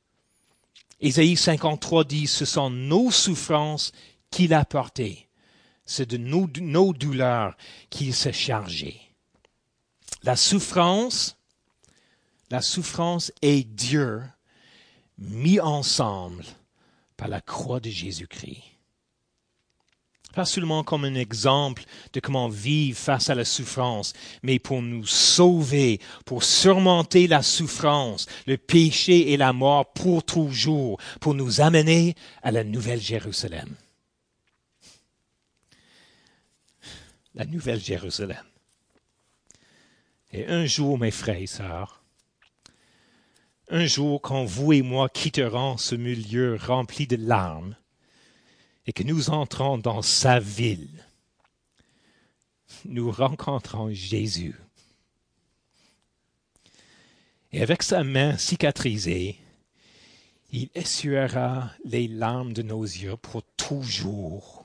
Ésaïe 1.00 1.36
53 1.36 2.04
dit, 2.04 2.26
ce 2.28 2.44
sont 2.44 2.70
nos 2.70 3.10
souffrances 3.10 3.90
qu'il 4.30 4.54
a 4.54 4.64
portées. 4.64 5.26
C'est 5.84 6.08
de 6.08 6.18
nos, 6.18 6.48
nos 6.60 6.92
douleurs 6.92 7.56
qu'il 7.88 8.14
s'est 8.14 8.32
chargé. 8.32 9.09
La 10.22 10.36
souffrance, 10.36 11.36
la 12.50 12.60
souffrance 12.60 13.32
est 13.42 13.64
Dieu 13.64 14.22
mis 15.18 15.60
ensemble 15.60 16.44
par 17.16 17.28
la 17.28 17.40
croix 17.40 17.80
de 17.80 17.90
Jésus-Christ. 17.90 18.62
Pas 20.34 20.44
seulement 20.44 20.84
comme 20.84 21.04
un 21.04 21.16
exemple 21.16 21.82
de 22.12 22.20
comment 22.20 22.48
vivre 22.48 22.96
face 22.96 23.30
à 23.30 23.34
la 23.34 23.44
souffrance, 23.44 24.12
mais 24.42 24.60
pour 24.60 24.80
nous 24.80 25.04
sauver, 25.04 26.00
pour 26.24 26.44
surmonter 26.44 27.26
la 27.26 27.42
souffrance, 27.42 28.26
le 28.46 28.56
péché 28.56 29.32
et 29.32 29.36
la 29.36 29.52
mort 29.52 29.92
pour 29.92 30.22
toujours, 30.22 31.00
pour 31.20 31.34
nous 31.34 31.60
amener 31.60 32.14
à 32.42 32.52
la 32.52 32.62
nouvelle 32.62 33.00
Jérusalem. 33.00 33.74
La 37.34 37.44
nouvelle 37.44 37.80
Jérusalem. 37.80 38.49
Et 40.32 40.46
un 40.46 40.64
jour, 40.66 40.98
mes 40.98 41.10
frères 41.10 41.40
et 41.40 41.46
sœurs, 41.46 42.02
un 43.68 43.86
jour 43.86 44.20
quand 44.20 44.44
vous 44.44 44.72
et 44.72 44.82
moi 44.82 45.08
quitterons 45.08 45.76
ce 45.76 45.94
milieu 45.94 46.56
rempli 46.56 47.06
de 47.06 47.16
larmes, 47.16 47.76
et 48.86 48.92
que 48.92 49.02
nous 49.02 49.30
entrons 49.30 49.78
dans 49.78 50.02
sa 50.02 50.40
ville, 50.40 51.04
nous 52.84 53.10
rencontrons 53.10 53.92
Jésus. 53.92 54.56
Et 57.52 57.62
avec 57.62 57.82
sa 57.82 58.04
main 58.04 58.36
cicatrisée, 58.36 59.38
il 60.52 60.70
essuiera 60.74 61.70
les 61.84 62.08
larmes 62.08 62.52
de 62.52 62.62
nos 62.62 62.82
yeux 62.82 63.16
pour 63.16 63.42
toujours. 63.56 64.64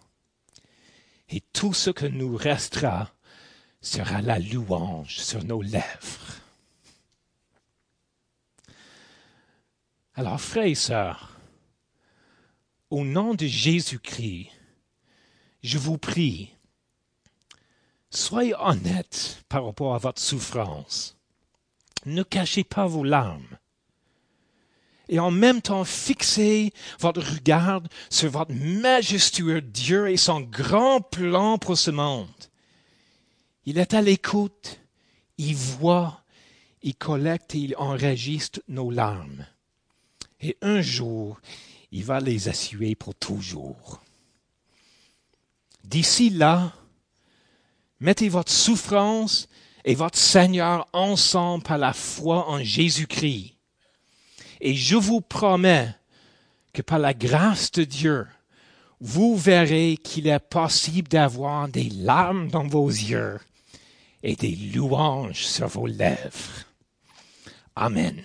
Et 1.29 1.41
tout 1.53 1.73
ce 1.73 1.89
que 1.89 2.05
nous 2.05 2.35
restera 2.35 3.11
sera 3.85 4.19
la 4.21 4.39
louange 4.39 5.17
sur 5.17 5.43
nos 5.43 5.61
lèvres. 5.61 6.41
Alors, 10.15 10.41
frères 10.41 10.65
et 10.65 10.75
sœurs, 10.75 11.37
au 12.89 13.05
nom 13.05 13.35
de 13.35 13.45
Jésus-Christ, 13.45 14.49
je 15.61 15.77
vous 15.77 15.99
prie, 15.99 16.51
soyez 18.09 18.55
honnête 18.55 19.43
par 19.49 19.65
rapport 19.65 19.93
à 19.93 19.99
votre 19.99 20.21
souffrance. 20.21 21.15
Ne 22.05 22.23
cachez 22.23 22.63
pas 22.63 22.87
vos 22.87 23.03
larmes. 23.03 23.57
Et 25.09 25.19
en 25.19 25.29
même 25.29 25.61
temps, 25.61 25.83
fixez 25.83 26.73
votre 26.99 27.21
regard 27.21 27.83
sur 28.09 28.31
votre 28.31 28.53
majestueux 28.53 29.61
Dieu 29.61 30.09
et 30.09 30.17
son 30.17 30.41
grand 30.41 31.01
plan 31.01 31.59
pour 31.59 31.77
ce 31.77 31.91
monde. 31.91 32.49
Il 33.67 33.79
est 33.79 33.95
à 33.95 34.01
l'écoute, 34.01 34.79
il 35.39 35.55
voit, 35.55 36.21
il 36.83 36.95
collecte 36.95 37.55
et 37.55 37.59
il 37.59 37.75
enregistre 37.77 38.61
nos 38.67 38.91
larmes. 38.91 39.47
Et 40.39 40.55
un 40.61 40.81
jour, 40.81 41.39
il 41.91 42.05
va 42.05 42.19
les 42.19 42.47
assurer 42.47 42.93
pour 42.93 43.15
toujours. 43.15 44.01
D'ici 45.83 46.29
là, 46.29 46.73
mettez 47.99 48.29
votre 48.29 48.51
souffrance 48.51 49.47
et 49.83 49.95
votre 49.95 50.19
Seigneur 50.19 50.87
ensemble 50.93 51.63
par 51.63 51.79
la 51.79 51.93
foi 51.93 52.47
en 52.47 52.63
Jésus-Christ. 52.63 53.55
Et 54.61 54.75
je 54.75 54.95
vous 54.95 55.21
promets 55.21 55.95
que 56.71 56.83
par 56.83 56.99
la 56.99 57.15
grâce 57.15 57.71
de 57.71 57.83
Dieu, 57.83 58.27
vous 58.99 59.35
verrez 59.35 59.97
qu'il 60.03 60.27
est 60.27 60.39
possible 60.39 61.07
d'avoir 61.07 61.67
des 61.67 61.89
larmes 61.89 62.49
dans 62.49 62.67
vos 62.67 62.89
yeux 62.89 63.39
et 64.23 64.35
des 64.35 64.55
louanges 64.73 65.45
sur 65.45 65.67
vos 65.67 65.87
lèvres. 65.87 66.65
Amen. 67.75 68.23